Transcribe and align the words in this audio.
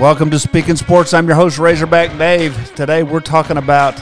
Welcome 0.00 0.30
to 0.30 0.38
Speak 0.38 0.70
N 0.70 0.78
Sports. 0.78 1.12
I'm 1.12 1.26
your 1.26 1.36
host, 1.36 1.58
Razorback 1.58 2.16
Dave. 2.16 2.74
Today 2.74 3.02
we're 3.02 3.20
talking 3.20 3.58
about 3.58 4.00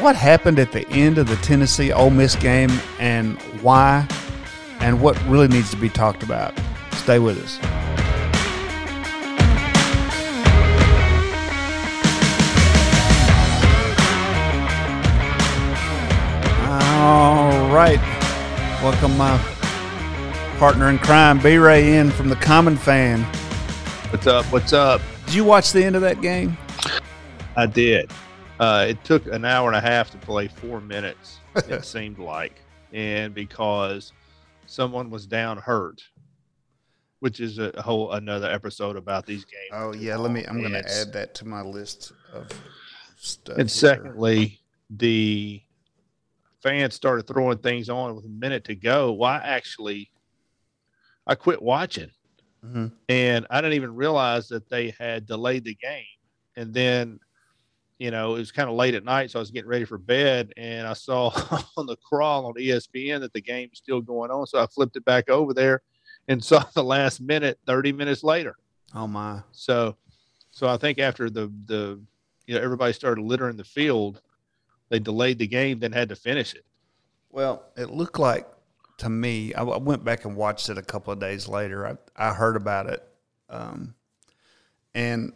what 0.00 0.16
happened 0.16 0.58
at 0.58 0.72
the 0.72 0.84
end 0.88 1.18
of 1.18 1.28
the 1.28 1.36
Tennessee 1.36 1.92
Ole 1.92 2.10
Miss 2.10 2.34
game 2.34 2.72
and 2.98 3.40
why, 3.62 4.08
and 4.80 5.00
what 5.00 5.16
really 5.26 5.46
needs 5.46 5.70
to 5.70 5.76
be 5.76 5.88
talked 5.88 6.24
about. 6.24 6.52
Stay 6.94 7.20
with 7.20 7.38
us. 7.38 7.60
All 16.68 17.72
right. 17.72 18.00
Welcome, 18.82 19.16
my 19.16 19.38
partner 20.58 20.90
in 20.90 20.98
crime, 20.98 21.38
B 21.38 21.56
Ray, 21.56 21.98
in 21.98 22.10
from 22.10 22.28
the 22.28 22.34
Common 22.34 22.76
Fan. 22.76 23.24
What's 24.10 24.26
up? 24.28 24.44
What's 24.46 24.72
up? 24.72 25.00
Did 25.26 25.34
you 25.34 25.44
watch 25.44 25.72
the 25.72 25.82
end 25.84 25.96
of 25.96 26.02
that 26.02 26.20
game? 26.20 26.56
I 27.56 27.66
did. 27.66 28.12
Uh, 28.60 28.86
it 28.88 29.02
took 29.02 29.26
an 29.26 29.44
hour 29.44 29.68
and 29.68 29.76
a 29.76 29.80
half 29.80 30.10
to 30.12 30.16
play 30.18 30.46
four 30.46 30.80
minutes, 30.80 31.40
it 31.56 31.84
seemed 31.84 32.18
like. 32.18 32.62
And 32.92 33.34
because 33.34 34.12
someone 34.66 35.10
was 35.10 35.26
down 35.26 35.58
hurt, 35.58 36.02
which 37.18 37.40
is 37.40 37.58
a 37.58 37.72
whole 37.82 38.12
another 38.12 38.48
episode 38.48 38.96
about 38.96 39.26
these 39.26 39.44
games. 39.44 39.70
Oh 39.72 39.92
yeah, 39.92 40.16
let 40.16 40.30
me. 40.30 40.44
I'm 40.46 40.60
going 40.60 40.72
to 40.72 40.88
add 40.88 41.12
that 41.12 41.34
to 41.34 41.44
my 41.44 41.62
list 41.62 42.12
of 42.32 42.48
stuff. 43.16 43.58
And 43.58 43.68
here. 43.68 43.76
secondly, 43.76 44.60
the 44.88 45.60
fans 46.62 46.94
started 46.94 47.26
throwing 47.26 47.58
things 47.58 47.88
on 47.88 48.14
with 48.14 48.24
a 48.24 48.28
minute 48.28 48.64
to 48.64 48.76
go. 48.76 49.12
Well, 49.12 49.40
actually, 49.42 50.10
I 51.26 51.34
quit 51.34 51.60
watching, 51.60 52.12
Mhm. 52.64 52.92
and 53.08 53.46
I 53.50 53.60
didn't 53.60 53.74
even 53.74 53.94
realize 53.94 54.48
that 54.48 54.68
they 54.68 54.90
had 54.98 55.26
delayed 55.26 55.64
the 55.64 55.74
game. 55.74 56.04
And 56.56 56.72
then, 56.74 57.20
you 57.98 58.10
know, 58.10 58.34
it 58.34 58.38
was 58.38 58.50
kind 58.52 58.68
of 58.68 58.74
late 58.76 58.94
at 58.94 59.04
night, 59.04 59.30
so 59.30 59.38
I 59.38 59.40
was 59.40 59.50
getting 59.50 59.68
ready 59.70 59.84
for 59.84 59.98
bed, 59.98 60.52
and 60.56 60.86
I 60.86 60.92
saw 60.94 61.28
on 61.76 61.86
the 61.86 61.96
crawl 61.96 62.46
on 62.46 62.54
ESPN 62.54 63.20
that 63.20 63.32
the 63.32 63.40
game 63.40 63.68
was 63.70 63.78
still 63.78 64.00
going 64.00 64.30
on. 64.30 64.46
So 64.46 64.58
I 64.62 64.66
flipped 64.66 64.96
it 64.96 65.04
back 65.04 65.28
over 65.30 65.52
there 65.54 65.82
and 66.28 66.42
saw 66.44 66.64
the 66.74 66.82
last 66.84 67.20
minute 67.20 67.58
30 67.66 67.92
minutes 67.92 68.24
later. 68.24 68.56
Oh 68.94 69.06
my. 69.06 69.42
So, 69.52 69.96
so 70.50 70.66
I 70.68 70.76
think 70.76 70.98
after 70.98 71.28
the 71.30 71.52
the 71.66 72.00
you 72.46 72.54
know 72.54 72.60
everybody 72.62 72.92
started 72.92 73.22
littering 73.22 73.56
the 73.56 73.64
field, 73.64 74.20
they 74.88 74.98
delayed 74.98 75.38
the 75.38 75.46
game, 75.46 75.78
then 75.78 75.92
had 75.92 76.08
to 76.08 76.16
finish 76.16 76.54
it. 76.54 76.64
Well, 77.30 77.64
it 77.76 77.90
looked 77.90 78.18
like 78.18 78.46
to 78.98 79.08
me. 79.08 79.54
I, 79.54 79.62
I 79.62 79.78
went 79.78 80.04
back 80.04 80.24
and 80.24 80.36
watched 80.36 80.68
it 80.68 80.78
a 80.78 80.82
couple 80.82 81.12
of 81.12 81.18
days 81.18 81.48
later. 81.48 81.86
I 81.86 81.96
I 82.30 82.32
heard 82.32 82.56
about 82.56 82.88
it, 82.88 83.06
um, 83.48 83.94
and 84.94 85.32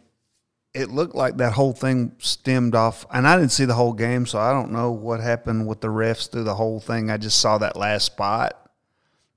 it 0.73 0.89
looked 0.89 1.15
like 1.15 1.37
that 1.37 1.53
whole 1.53 1.73
thing 1.73 2.13
stemmed 2.19 2.75
off. 2.75 3.05
And 3.11 3.27
I 3.27 3.37
didn't 3.37 3.51
see 3.51 3.65
the 3.65 3.73
whole 3.73 3.93
game, 3.93 4.25
so 4.25 4.39
I 4.39 4.51
don't 4.51 4.71
know 4.71 4.91
what 4.91 5.19
happened 5.19 5.67
with 5.67 5.81
the 5.81 5.89
refs 5.89 6.31
through 6.31 6.45
the 6.45 6.55
whole 6.55 6.79
thing. 6.79 7.11
I 7.11 7.17
just 7.17 7.39
saw 7.39 7.57
that 7.57 7.75
last 7.75 8.05
spot, 8.05 8.71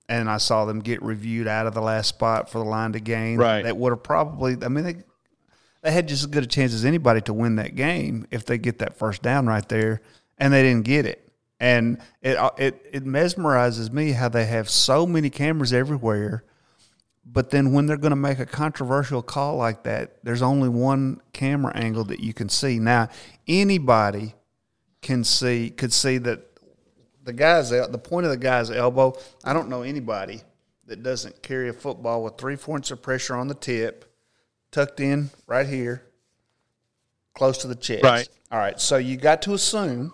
and 0.09 0.31
I 0.31 0.39
saw 0.39 0.65
them 0.65 0.81
get 0.81 1.03
reviewed 1.03 1.49
out 1.49 1.67
of 1.67 1.75
the 1.75 1.83
last 1.83 2.09
spot 2.09 2.51
for 2.51 2.59
the 2.59 2.65
line 2.65 2.93
to 2.93 3.01
gain. 3.01 3.39
Right. 3.39 3.63
That 3.63 3.77
would 3.77 3.91
have 3.91 4.03
probably. 4.03 4.57
I 4.63 4.69
mean, 4.69 4.85
they 4.85 4.97
they 5.83 5.93
had 5.93 6.09
just 6.09 6.23
as 6.23 6.27
good 6.27 6.45
a 6.45 6.47
chance 6.47 6.73
as 6.73 6.85
anybody 6.85 7.21
to 7.23 7.35
win 7.35 7.57
that 7.57 7.75
game 7.75 8.27
if 8.31 8.47
they 8.47 8.57
get 8.57 8.79
that 8.79 8.97
first 8.97 9.23
down 9.23 9.47
right 9.47 9.69
there, 9.69 10.01
and 10.39 10.53
they 10.53 10.63
didn't 10.63 10.85
get 10.85 11.05
it. 11.05 11.24
And 11.61 11.99
it 12.21 12.37
uh, 12.37 12.51
it 12.59 12.85
it 12.93 13.05
mesmerizes 13.05 13.93
me 13.93 14.13
how 14.13 14.29
they 14.29 14.47
have 14.47 14.69
so 14.69 15.07
many 15.07 15.31
cameras 15.31 15.73
everywhere, 15.73 16.45
but 17.25 17.51
then 17.51 17.73
when 17.73 17.87
they're 17.87 17.97
going 17.97 18.11
to 18.11 18.17
make 18.17 18.39
a 18.39 18.47
controversial 18.47 19.23
call 19.23 19.57
like 19.57 19.85
that, 19.85 20.23
there's 20.25 20.43
only 20.43 20.69
one 20.69 21.21
camera 21.33 21.73
angle 21.75 22.05
that 22.05 22.21
you 22.21 22.35
can 22.35 22.49
see. 22.49 22.79
Now, 22.79 23.09
anybody 23.47 24.35
can 25.01 25.23
see 25.23 25.71
could 25.71 25.93
see 25.93 26.19
that 26.19 26.41
the 27.23 27.33
guy's 27.33 27.71
the 27.71 28.01
point 28.03 28.27
of 28.27 28.31
the 28.31 28.37
guy's 28.37 28.71
elbow. 28.71 29.17
I 29.45 29.53
don't 29.53 29.69
know 29.69 29.83
anybody 29.83 30.43
that 30.87 31.03
doesn't 31.03 31.43
carry 31.43 31.69
a 31.69 31.73
football 31.73 32.23
with 32.23 32.37
three 32.37 32.57
points 32.57 32.91
of 32.91 33.01
pressure 33.01 33.37
on 33.37 33.49
the 33.49 33.55
tip, 33.55 34.05
tucked 34.71 35.01
in 35.01 35.31
right 35.47 35.67
here, 35.67 36.03
close 37.35 37.59
to 37.59 37.69
the 37.69 37.75
chest. 37.75 38.05
Right. 38.05 38.29
All 38.51 38.59
right. 38.59 38.79
So 38.79 38.97
you 38.97 39.17
got 39.17 39.41
to 39.43 39.55
assume 39.55 40.13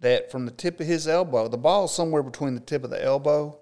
that 0.00 0.30
from 0.30 0.46
the 0.46 0.50
tip 0.52 0.80
of 0.80 0.86
his 0.86 1.06
elbow, 1.06 1.48
the 1.48 1.58
ball 1.58 1.84
is 1.84 1.90
somewhere 1.92 2.22
between 2.22 2.54
the 2.54 2.60
tip 2.60 2.84
of 2.84 2.90
the 2.90 3.02
elbow 3.02 3.58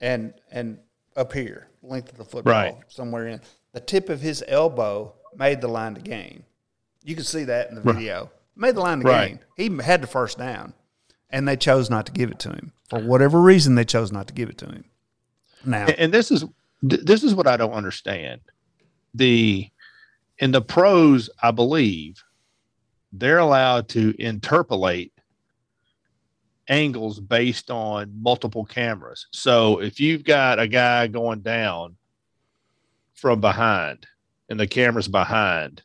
and 0.00 0.34
and 0.50 0.78
up 1.16 1.32
here, 1.32 1.68
length 1.82 2.10
of 2.10 2.18
the 2.18 2.24
football, 2.24 2.52
Right. 2.52 2.76
somewhere 2.88 3.26
in 3.28 3.40
the 3.72 3.80
tip 3.80 4.08
of 4.08 4.20
his 4.20 4.42
elbow 4.48 5.14
made 5.36 5.60
the 5.60 5.68
line 5.68 5.94
to 5.94 6.00
gain. 6.00 6.44
You 7.04 7.14
can 7.14 7.24
see 7.24 7.44
that 7.44 7.68
in 7.68 7.74
the 7.74 7.80
video. 7.82 8.30
Made 8.56 8.74
the 8.76 8.80
line 8.80 9.00
to 9.00 9.06
Right. 9.06 9.28
gain. 9.28 9.40
He 9.78 9.82
had 9.82 10.02
the 10.02 10.06
first 10.06 10.38
down, 10.38 10.74
and 11.30 11.46
they 11.46 11.56
chose 11.56 11.90
not 11.90 12.06
to 12.06 12.12
give 12.12 12.30
it 12.30 12.38
to 12.40 12.50
him 12.50 12.72
for 12.88 12.98
whatever 13.00 13.40
reason. 13.40 13.74
They 13.74 13.84
chose 13.84 14.12
not 14.12 14.26
to 14.28 14.34
give 14.34 14.48
it 14.48 14.58
to 14.58 14.66
him. 14.66 14.84
Now, 15.64 15.86
And, 15.86 15.98
and 15.98 16.14
this 16.14 16.30
is 16.30 16.44
this 16.82 17.22
is 17.22 17.34
what 17.34 17.46
I 17.46 17.56
don't 17.56 17.72
understand. 17.72 18.40
The 19.14 19.70
in 20.38 20.50
the 20.50 20.62
pros, 20.62 21.30
I 21.42 21.50
believe, 21.52 22.24
they're 23.12 23.38
allowed 23.38 23.88
to 23.90 24.14
interpolate 24.18 25.11
angles 26.72 27.20
based 27.20 27.70
on 27.70 28.10
multiple 28.22 28.64
cameras. 28.64 29.26
So 29.32 29.80
if 29.80 30.00
you've 30.00 30.24
got 30.24 30.58
a 30.58 30.66
guy 30.66 31.06
going 31.06 31.40
down 31.40 31.96
from 33.14 33.40
behind 33.40 34.06
and 34.48 34.58
the 34.58 34.66
camera's 34.66 35.08
behind 35.08 35.82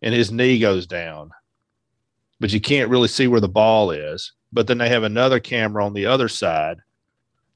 and 0.00 0.14
his 0.14 0.30
knee 0.30 0.60
goes 0.60 0.86
down, 0.86 1.30
but 2.38 2.52
you 2.52 2.60
can't 2.60 2.90
really 2.90 3.08
see 3.08 3.26
where 3.26 3.40
the 3.40 3.48
ball 3.48 3.90
is. 3.90 4.32
But 4.52 4.66
then 4.68 4.78
they 4.78 4.88
have 4.88 5.02
another 5.02 5.40
camera 5.40 5.84
on 5.84 5.92
the 5.92 6.06
other 6.06 6.28
side 6.28 6.78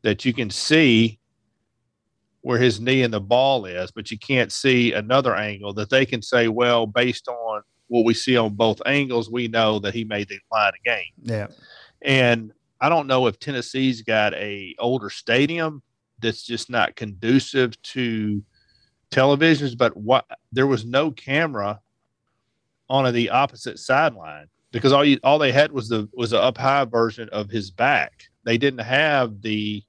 that 0.03 0.25
you 0.25 0.35
can 0.35 0.51
see 0.51 1.21
where 2.41 2.59
his 2.59 2.81
knee 2.81 3.03
and 3.03 3.15
the 3.15 3.21
ball 3.21 3.65
is, 3.67 3.93
but 3.93 4.11
you 4.11 4.19
can't 4.19 4.51
see 4.51 4.93
another 4.93 5.37
angle 5.37 5.73
that 5.75 5.91
they 5.91 6.05
can 6.05 6.21
say, 6.21 6.49
well, 6.49 6.87
based 6.87 7.29
on 7.29 7.63
what 7.87 8.05
we 8.05 8.15
see 8.15 8.37
on 8.37 8.55
both 8.55 8.83
angles, 8.85 9.31
we 9.31 9.47
know 9.47 9.79
that 9.79 9.95
he 9.95 10.03
made 10.03 10.29
the 10.29 10.39
line 10.51 10.73
of 10.77 10.85
game. 10.85 11.13
yeah, 11.23 11.47
And 12.05 12.53
I 12.81 12.89
don't 12.89 13.07
know 13.07 13.27
if 13.27 13.39
Tennessee's 13.39 14.03
got 14.03 14.35
a 14.35 14.75
older 14.79 15.11
stadium 15.11 15.83
that's 16.21 16.43
just 16.43 16.71
not 16.71 16.97
conducive 16.97 17.81
to 17.83 18.43
televisions, 19.11 19.77
but 19.77 19.97
what 19.97 20.25
there 20.51 20.67
was 20.67 20.85
no 20.85 21.11
camera 21.11 21.81
on 22.89 23.13
the 23.13 23.31
opposite 23.31 23.79
sideline 23.79 24.49
because 24.73 24.93
all 24.93 25.05
you 25.05 25.19
all 25.23 25.39
they 25.39 25.53
had 25.53 25.71
was 25.71 25.89
the 25.89 26.09
was 26.13 26.33
a 26.33 26.41
up 26.41 26.59
high 26.59 26.85
version 26.85 27.29
of 27.31 27.51
his 27.51 27.71
back. 27.71 28.25
They 28.45 28.59
didn't 28.59 28.81
have 28.81 29.43
the 29.43 29.83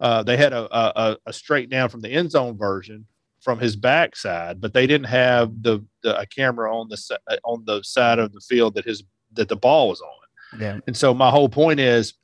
uh, 0.00 0.22
they 0.22 0.36
had 0.36 0.52
a, 0.52 0.68
a 0.74 1.16
a 1.26 1.32
straight 1.32 1.68
down 1.68 1.88
from 1.88 2.00
the 2.00 2.10
end 2.10 2.30
zone 2.30 2.56
version 2.56 3.06
from 3.40 3.58
his 3.58 3.76
backside, 3.76 4.60
but 4.60 4.72
they 4.72 4.86
didn't 4.86 5.06
have 5.06 5.62
the, 5.62 5.84
the 6.02 6.18
a 6.18 6.26
camera 6.26 6.74
on 6.74 6.88
the 6.88 7.20
on 7.44 7.64
the 7.66 7.82
side 7.82 8.18
of 8.18 8.32
the 8.32 8.40
field 8.40 8.74
that 8.74 8.84
his 8.84 9.04
that 9.34 9.48
the 9.48 9.56
ball 9.56 9.88
was 9.88 10.00
on. 10.00 10.25
Yeah. 10.58 10.78
And 10.86 10.96
so 10.96 11.12
my 11.14 11.30
whole 11.30 11.48
point 11.48 11.80
is 11.80 12.14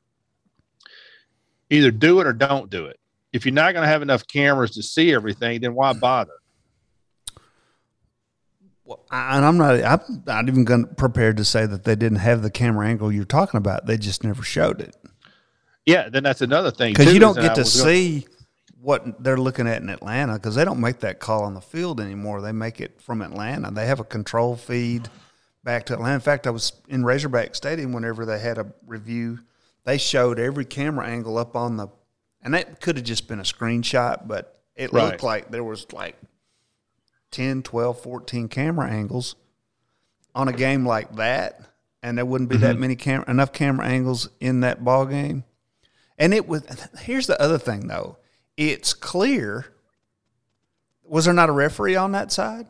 either 1.71 1.91
do 1.91 2.21
it 2.21 2.27
or 2.27 2.33
don't 2.33 2.71
do 2.71 2.87
it. 2.87 2.99
If 3.33 3.47
you're 3.47 3.55
not 3.55 3.73
going 3.73 3.83
to 3.83 3.89
have 3.89 4.03
enough 4.03 4.27
cameras 4.27 4.73
to 4.73 4.83
see 4.83 5.13
everything, 5.13 5.61
then 5.63 5.75
why 5.75 5.93
bother? 5.95 6.33
Well, 8.85 9.05
I- 9.11 9.37
and 9.37 9.45
I'm 9.45 9.57
not. 9.57 9.83
I'm 9.83 10.23
not 10.27 10.49
even 10.49 10.65
going 10.65 10.87
prepared 10.97 11.37
to 11.39 11.45
say 11.45 11.67
that 11.67 11.85
they 11.85 11.95
didn't 11.95 12.19
have 12.19 12.43
the 12.43 12.51
camera 12.51 12.87
angle 12.89 13.13
you're 13.13 13.25
talking 13.25 13.59
about. 13.59 13.87
They 13.87 13.97
just 13.97 14.25
never 14.25 14.43
showed 14.43 14.81
it 14.81 14.97
Yeah, 15.87 16.09
then 16.09 16.23
that's 16.23 16.43
another 16.43 16.71
thing 16.71 16.93
because 16.93 17.13
you 17.15 17.21
don't 17.21 17.41
get 17.41 17.55
to 17.55 17.65
see 17.65 18.27
what 18.81 19.23
they're 19.23 19.37
looking 19.39 19.69
at 19.69 19.81
in 19.81 19.89
Atlanta 19.89 20.35
because 20.35 20.57
they 20.57 20.65
don't 20.65 20.81
make 20.81 20.99
that 21.01 21.21
call 21.21 21.45
on 21.45 21.55
the 21.55 21.61
field 21.61 22.01
anymore. 22.01 22.41
They 22.41 22.51
make 22.53 22.81
it 22.81 23.01
from 23.01 23.23
Atlanta. 23.23 23.71
They 23.71 23.87
have 23.87 24.01
a 24.01 24.05
control 24.05 24.57
feed 24.57 25.09
back 25.65 25.87
to 25.87 25.95
Atlanta. 25.95 26.15
In 26.15 26.21
fact, 26.21 26.47
I 26.47 26.51
was 26.51 26.73
in 26.89 27.05
Razorback 27.05 27.55
Stadium 27.55 27.93
whenever 27.93 28.25
they 28.25 28.39
had 28.39 28.59
a 28.59 28.73
review. 28.87 29.41
They 29.85 29.99
showed 29.99 30.39
every 30.39 30.65
camera 30.65 31.07
angle 31.07 31.39
up 31.39 31.57
on 31.57 31.77
the, 31.77 31.89
and 32.43 32.55
that 32.55 32.81
could 32.81 32.97
have 32.97 33.05
just 33.05 33.29
been 33.29 33.41
a 33.41 33.45
screenshot, 33.45 34.27
but 34.27 34.63
it 34.75 34.93
Right. 34.93 35.05
looked 35.05 35.23
like 35.23 35.51
there 35.51 35.65
was 35.65 35.93
like 35.93 36.17
10, 37.31 37.63
12, 37.63 38.01
14 38.01 38.49
camera 38.49 38.89
angles 38.89 39.35
on 40.35 40.49
a 40.49 40.53
game 40.53 40.87
like 40.87 41.17
that, 41.17 41.61
and 42.03 42.17
there 42.17 42.25
wouldn't 42.25 42.51
be 42.51 42.57
that 42.59 42.73
mm-hmm. 42.73 42.81
many 42.81 42.97
camera 42.97 43.29
enough 43.29 43.53
camera 43.53 43.87
angles 43.87 44.29
in 44.41 44.61
that 44.61 44.85
ball 44.85 45.07
game. 45.07 45.45
And 46.19 46.33
it 46.33 46.47
was 46.47 46.65
here's 47.01 47.27
the 47.27 47.41
other 47.41 47.59
thing 47.59 47.89
though. 47.89 48.19
It's 48.57 48.95
clear. 48.95 49.67
Was 51.05 51.25
there 51.25 51.35
not 51.35 51.49
a 51.49 51.53
referee 51.53 51.97
on 51.97 52.13
that 52.13 52.33
side? 52.33 52.67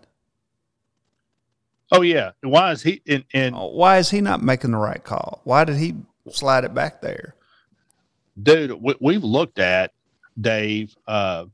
Oh 1.93 2.01
yeah, 2.01 2.31
why 2.43 2.73
is 2.73 2.83
he? 2.83 3.03
And, 3.07 3.25
and 3.35 3.55
Why 3.55 3.99
is 3.99 4.11
he 4.11 4.21
not 4.21 4.43
making 4.43 4.73
the 4.73 4.79
right 4.79 5.03
call? 5.05 5.43
Why 5.45 5.65
did 5.65 5.77
he 5.77 5.95
slide 6.31 6.65
it 6.65 6.75
back 6.75 7.01
there? 7.03 7.35
dude, 8.43 8.73
we, 8.83 8.95
we've 9.01 9.25
looked 9.25 9.59
at 9.59 9.93
Dave. 10.41 10.97
Uh, 11.07 11.45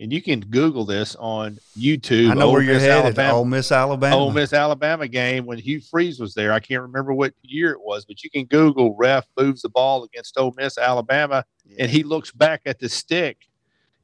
and 0.00 0.12
you 0.12 0.22
can 0.22 0.40
Google 0.40 0.84
this 0.84 1.14
on 1.16 1.58
YouTube. 1.78 2.30
I 2.30 2.34
know 2.34 2.46
Ole 2.46 2.52
where 2.54 2.62
you're 2.62 2.74
Miss, 2.74 2.82
headed. 2.82 3.04
Alabama, 3.04 3.38
Ole 3.38 3.44
Miss, 3.44 3.70
Alabama. 3.70 4.16
Ole 4.16 4.32
Miss 4.32 4.52
Alabama 4.52 5.06
game 5.06 5.46
when 5.46 5.58
Hugh 5.58 5.80
Freeze 5.80 6.18
was 6.18 6.34
there. 6.34 6.52
I 6.52 6.58
can't 6.58 6.82
remember 6.82 7.12
what 7.12 7.34
year 7.42 7.70
it 7.70 7.80
was, 7.80 8.04
but 8.04 8.24
you 8.24 8.30
can 8.30 8.46
Google 8.46 8.96
ref 8.96 9.26
moves 9.38 9.62
the 9.62 9.68
ball 9.68 10.02
against 10.04 10.36
Ole 10.38 10.54
Miss 10.56 10.78
Alabama, 10.78 11.44
and 11.78 11.90
he 11.90 12.02
looks 12.02 12.32
back 12.32 12.62
at 12.66 12.80
the 12.80 12.88
stick 12.88 13.46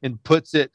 and 0.01 0.23
puts 0.23 0.53
it 0.53 0.71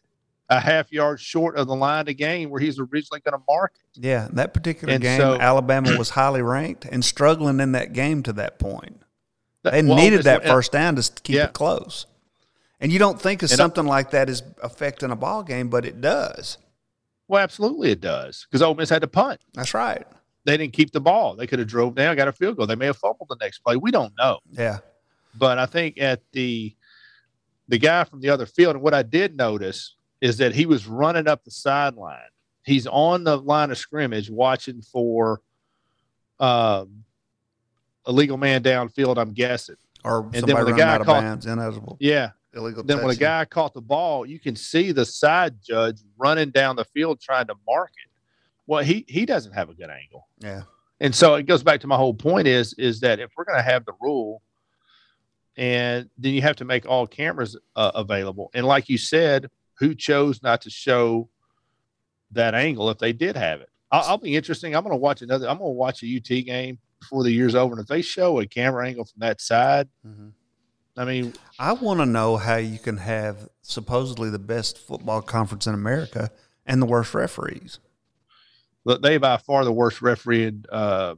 a 0.51 0.61
half 0.61 0.93
yard 0.93 1.21
short 1.21 1.57
of 1.57 1.67
the 1.67 1.75
line 1.75 2.05
to 2.07 2.15
gain 2.15 2.51
where 2.51 2.61
he's 2.61 2.79
originally 2.79 3.21
going 3.21 3.33
to 3.39 3.43
mark 3.49 3.73
it. 3.77 4.05
Yeah, 4.05 4.29
that 4.33 4.53
particular 4.55 4.93
And 4.95 5.03
game, 5.03 5.19
so- 5.19 5.39
Alabama 5.41 5.97
was 5.97 6.11
highly 6.11 6.43
ranked 6.43 6.85
and 6.85 7.05
struggling 7.05 7.61
in 7.61 7.73
that 7.73 7.93
game 7.93 8.23
to 8.25 8.33
that 8.35 8.59
point. 8.59 9.01
They 9.63 9.83
well, 9.83 9.97
needed 9.97 10.25
that 10.25 10.45
first 10.45 10.73
down 10.73 10.97
to 10.97 11.23
keep 11.23 11.37
Yeah. 11.37 11.45
it 11.47 11.55
close. 11.55 12.07
And 12.81 12.93
you 12.93 12.99
don't 12.99 13.19
think 13.21 13.43
of 13.43 13.51
And 13.51 13.59
I- 13.59 13.63
something 13.65 13.87
like 13.87 14.11
that 14.11 14.29
is 14.29 14.43
affecting 14.63 15.11
a 15.11 15.17
ball 15.17 15.43
game, 15.43 15.71
but 15.71 15.87
it 15.87 16.01
does. 16.03 16.59
Well, 17.27 17.43
absolutely 17.43 17.91
it 17.91 18.03
does 18.03 18.47
because 18.51 18.61
Ole 18.61 18.75
Miss 18.75 18.91
had 18.91 19.01
to 19.01 19.09
punt. 19.09 19.41
That's 19.55 19.73
right. 19.73 20.07
They 20.45 20.59
didn't 20.59 20.75
keep 20.75 20.93
the 20.93 21.01
ball. 21.01 21.35
They 21.37 21.47
could 21.47 21.59
have 21.59 21.69
drove 21.69 21.95
down, 21.95 22.15
got 22.17 22.29
a 22.29 22.33
field 22.33 22.59
goal. 22.59 22.67
They 22.67 22.75
may 22.75 22.85
have 22.85 22.99
fumbled 22.99 23.31
the 23.31 23.37
next 23.41 23.61
play. 23.61 23.77
We 23.77 23.91
don't 23.91 24.13
know. 24.19 24.41
Yeah. 24.51 24.81
but 25.37 25.59
I 25.59 25.65
think 25.67 25.99
at 25.99 26.21
the 26.33 26.77
the 27.67 27.79
guy 27.79 28.05
from 28.05 28.21
the 28.21 28.29
other 28.29 28.45
field, 28.45 28.77
and 28.77 28.85
what 28.85 28.93
I 28.93 29.03
did 29.03 29.35
notice 29.37 29.95
is 30.25 30.39
that 30.39 30.55
he 30.55 30.65
was 30.65 30.87
running 30.87 31.29
up 31.29 31.45
the 31.45 31.51
sideline. 31.51 32.19
He's 32.65 32.87
on 32.87 33.25
the 33.25 33.37
line 33.37 33.71
of 33.71 33.77
scrimmage 33.77 34.31
watching 34.31 34.81
for 34.81 35.43
um, 36.41 37.05
a 38.07 38.13
legal 38.13 38.39
man 38.39 38.63
downfield. 38.63 39.19
I'm 39.19 39.35
guessing. 39.35 39.77
Or 40.03 40.27
then 40.33 40.41
somebody 40.41 40.65
when 40.65 40.73
the 40.75 40.79
guy 40.79 40.97
caught- 40.97 41.07
bounds, 41.07 41.45
ineligible, 41.47 41.99
Yeah. 42.01 42.31
illegal. 42.55 42.83
Then 42.83 43.03
when 43.03 43.11
a 43.11 43.15
guy 43.19 43.45
caught 43.45 43.75
the 43.75 43.83
ball, 43.83 44.25
you 44.25 44.41
can 44.41 44.57
see 44.57 44.93
the 44.93 45.05
side 45.05 45.57
judge 45.63 46.01
running 46.17 46.49
down 46.51 46.77
the 46.77 46.85
field 46.87 47.21
trying 47.21 47.47
to 47.49 47.55
mark 47.67 47.91
it. 48.03 48.11
Well, 48.67 48.83
he 48.83 49.05
he 49.07 49.27
doesn't 49.27 49.53
have 49.53 49.69
a 49.69 49.75
good 49.75 49.91
angle. 49.91 50.27
yeah, 50.39 50.63
And 51.01 51.15
so 51.15 51.35
it 51.35 51.43
goes 51.45 51.63
back 51.63 51.81
to 51.81 51.87
my 51.87 51.97
whole 51.97 52.15
point 52.15 52.47
is 52.49 52.73
is 52.75 53.01
that 53.01 53.21
if 53.21 53.31
we're 53.37 53.45
going 53.45 53.59
to 53.59 53.63
have 53.63 53.85
the 53.85 53.93
rule, 54.01 54.41
and 55.59 56.09
then 56.17 56.33
you 56.33 56.41
have 56.41 56.57
to 56.57 56.65
make 56.65 56.87
all 56.87 57.07
cameras 57.07 57.59
uh, 57.77 57.93
available, 57.95 58.51
and 58.55 58.67
like 58.67 58.89
you 58.89 58.97
said, 58.97 59.51
who 59.79 59.95
chose 59.95 60.43
not 60.43 60.61
to 60.63 60.71
show 60.71 61.29
that 62.33 62.55
angle 62.55 62.91
if 62.91 62.99
they 62.99 63.13
did 63.13 63.37
have 63.37 63.61
it? 63.61 63.69
I'll, 63.91 64.03
I'll 64.03 64.19
be 64.19 64.35
interesting. 64.37 64.75
I'm 64.75 64.83
going 64.83 64.93
to 64.93 64.97
watch 64.99 65.23
another. 65.23 65.49
I'm 65.49 65.59
going 65.59 65.71
to 65.71 65.75
watch 65.77 66.03
a 66.03 66.17
UT 66.17 66.45
game 66.45 66.79
before 67.01 67.23
the 67.23 67.31
year's 67.33 67.55
over, 67.55 67.75
and 67.75 67.81
if 67.83 67.87
they 67.89 68.03
show 68.03 68.41
a 68.41 68.47
camera 68.47 68.87
angle 68.87 69.05
from 69.05 69.21
that 69.21 69.41
side, 69.41 69.89
Mhm. 70.07 70.33
I 70.97 71.05
mean, 71.05 71.35
I 71.59 71.73
want 71.73 71.99
to 71.99 72.07
know 72.07 72.37
how 72.37 72.55
you 72.57 72.79
can 72.79 72.99
have 72.99 73.49
supposedly 73.63 74.31
the 74.31 74.39
best 74.39 74.79
football 74.79 75.23
conference 75.23 75.67
in 75.67 75.75
America 75.75 76.31
and 76.67 76.81
the 76.81 76.87
worst 76.87 77.15
referees. 77.15 77.81
look, 78.85 79.03
they 79.03 79.17
by 79.19 79.37
far 79.39 79.65
the 79.65 79.73
worst 79.73 80.01
refereeing 80.03 80.65
uh, 80.71 81.17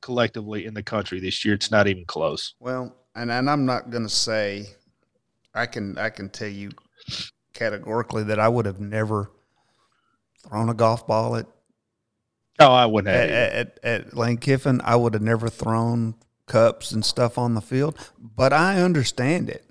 collectively 0.00 0.64
in 0.64 0.72
the 0.72 0.82
country 0.82 1.20
this 1.20 1.44
year. 1.44 1.54
It's 1.54 1.70
not 1.70 1.86
even 1.88 2.06
close. 2.06 2.54
Well, 2.58 2.96
and, 3.14 3.30
and 3.30 3.50
I'm 3.50 3.66
not 3.66 3.90
going 3.90 4.04
to 4.04 4.08
say 4.08 4.66
I 5.54 5.66
can 5.66 5.98
I 5.98 6.08
can 6.08 6.30
tell 6.30 6.48
you 6.48 6.70
categorically 7.58 8.22
that 8.24 8.38
I 8.38 8.48
would 8.48 8.66
have 8.66 8.80
never 8.80 9.30
thrown 10.46 10.68
a 10.68 10.74
golf 10.74 11.06
ball 11.06 11.36
at 11.36 11.46
Oh, 12.60 12.72
I 12.72 12.86
wouldn't 12.86 13.14
at, 13.14 13.28
have. 13.30 13.52
at, 13.52 13.78
at 13.84 14.16
Lane 14.16 14.36
Kiffin. 14.38 14.80
I 14.82 14.96
would 14.96 15.14
have 15.14 15.22
never 15.22 15.48
thrown 15.48 16.16
cups 16.46 16.90
and 16.90 17.04
stuff 17.04 17.38
on 17.38 17.54
the 17.54 17.60
field, 17.60 17.96
but 18.18 18.52
I 18.52 18.80
understand 18.80 19.48
it 19.48 19.64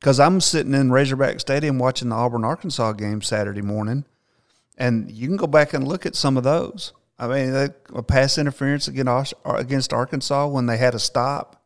because 0.00 0.18
I'm 0.18 0.40
sitting 0.40 0.72
in 0.74 0.90
Razorback 0.90 1.38
Stadium 1.40 1.78
watching 1.78 2.08
the 2.08 2.14
Auburn 2.14 2.44
Arkansas 2.44 2.92
game 2.92 3.20
Saturday 3.20 3.60
morning, 3.60 4.06
and 4.78 5.10
you 5.10 5.26
can 5.28 5.36
go 5.36 5.46
back 5.46 5.74
and 5.74 5.86
look 5.86 6.06
at 6.06 6.16
some 6.16 6.36
of 6.38 6.44
those. 6.44 6.92
I 7.18 7.26
mean, 7.26 7.50
the- 7.52 7.74
a 7.94 8.02
pass 8.02 8.38
interference 8.38 8.88
against 8.88 9.34
against 9.44 9.92
Arkansas 9.92 10.46
when 10.46 10.64
they 10.66 10.78
had 10.78 10.94
a 10.94 10.98
stop, 10.98 11.62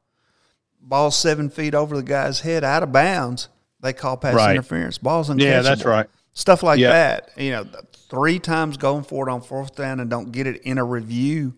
ball 0.81 1.13
seven 1.13 1.51
feet 1.51 1.75
over 1.75 1.95
the 1.97 2.03
guy's 2.03 2.41
head, 2.41 2.65
out 2.65 2.83
of 2.83 2.91
bounds. 2.91 3.49
They 3.83 3.93
call 3.93 4.17
pass 4.17 4.35
Right. 4.35 4.53
interference. 4.53 4.99
Balls 4.99 5.29
uncatchable. 5.29 5.41
yeah, 5.43 5.63
that's 5.63 5.85
right. 5.85 6.09
Stuff 6.35 6.63
like 6.63 6.79
Yeah. 6.79 6.91
that. 6.93 7.31
You 7.37 7.51
know, 7.51 7.67
three 8.09 8.39
times 8.39 8.77
going 8.77 9.05
for 9.05 9.29
it 9.29 9.33
on 9.33 9.43
fourth 9.43 9.75
down 9.75 10.01
and 10.01 10.09
don't 10.09 10.33
get 10.33 10.47
it 10.47 10.63
in 10.63 10.79
a 10.79 10.85
review 10.85 11.55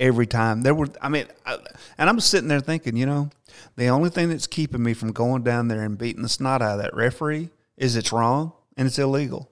every 0.00 0.26
time. 0.26 0.62
There 0.62 0.74
were, 0.74 0.88
I 1.02 1.08
mean, 1.08 1.26
I, 1.44 1.58
and 1.98 2.08
I'm 2.08 2.18
sitting 2.20 2.48
there 2.48 2.60
thinking, 2.60 2.96
you 2.96 3.06
know, 3.06 3.30
the 3.76 3.88
only 3.88 4.10
thing 4.10 4.28
that's 4.30 4.46
keeping 4.46 4.82
me 4.82 4.94
from 4.94 5.12
going 5.12 5.42
down 5.42 5.68
there 5.68 5.82
and 5.82 5.98
beating 5.98 6.22
the 6.22 6.28
snot 6.28 6.62
out 6.62 6.78
of 6.78 6.82
that 6.82 6.94
referee 6.94 7.50
is 7.76 7.96
it's 7.96 8.12
wrong 8.12 8.52
and 8.76 8.86
it's 8.86 8.98
illegal. 8.98 9.50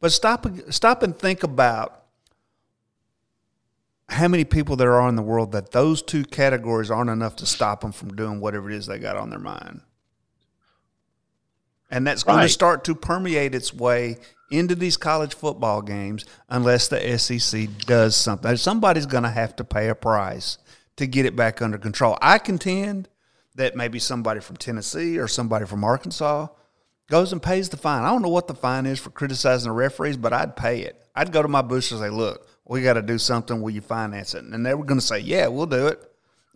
But 0.00 0.12
stop, 0.12 0.46
stop 0.70 1.02
and 1.02 1.18
think 1.18 1.42
about 1.42 2.04
how 4.10 4.28
many 4.28 4.44
people 4.44 4.76
there 4.76 4.94
are 5.00 5.08
in 5.08 5.16
the 5.16 5.22
world 5.22 5.52
that 5.52 5.72
those 5.72 6.02
two 6.02 6.24
categories 6.24 6.90
aren't 6.90 7.10
enough 7.10 7.36
to 7.36 7.46
stop 7.46 7.80
them 7.82 7.92
from 7.92 8.14
doing 8.14 8.40
whatever 8.40 8.70
it 8.70 8.76
is 8.76 8.86
they 8.86 8.98
got 8.98 9.16
on 9.16 9.28
their 9.30 9.38
mind. 9.38 9.80
And 11.90 12.06
that's 12.06 12.22
going 12.22 12.42
to 12.42 12.48
start 12.48 12.84
to 12.84 12.94
permeate 12.94 13.54
its 13.54 13.72
way 13.72 14.18
into 14.50 14.74
these 14.74 14.96
college 14.96 15.34
football 15.34 15.82
games 15.82 16.24
unless 16.48 16.88
the 16.88 17.18
SEC 17.18 17.68
does 17.86 18.16
something. 18.16 18.56
Somebody's 18.56 19.06
going 19.06 19.22
to 19.24 19.30
have 19.30 19.56
to 19.56 19.64
pay 19.64 19.88
a 19.88 19.94
price 19.94 20.58
to 20.96 21.06
get 21.06 21.26
it 21.26 21.36
back 21.36 21.62
under 21.62 21.78
control. 21.78 22.18
I 22.20 22.38
contend 22.38 23.08
that 23.54 23.76
maybe 23.76 23.98
somebody 23.98 24.40
from 24.40 24.56
Tennessee 24.56 25.18
or 25.18 25.28
somebody 25.28 25.66
from 25.66 25.84
Arkansas 25.84 26.48
goes 27.08 27.32
and 27.32 27.42
pays 27.42 27.68
the 27.68 27.76
fine. 27.76 28.04
I 28.04 28.10
don't 28.10 28.22
know 28.22 28.28
what 28.28 28.48
the 28.48 28.54
fine 28.54 28.86
is 28.86 29.00
for 29.00 29.10
criticizing 29.10 29.68
the 29.68 29.74
referees, 29.74 30.16
but 30.16 30.32
I'd 30.32 30.56
pay 30.56 30.82
it. 30.82 31.02
I'd 31.14 31.32
go 31.32 31.42
to 31.42 31.48
my 31.48 31.62
bush 31.62 31.90
and 31.90 32.00
say, 32.00 32.10
look, 32.10 32.46
we 32.66 32.82
got 32.82 32.94
to 32.94 33.02
do 33.02 33.18
something. 33.18 33.60
Will 33.60 33.70
you 33.70 33.80
finance 33.80 34.34
it? 34.34 34.44
And 34.44 34.64
they 34.64 34.74
were 34.74 34.84
going 34.84 35.00
to 35.00 35.06
say, 35.06 35.18
yeah, 35.18 35.46
we'll 35.48 35.66
do 35.66 35.86
it. 35.88 36.07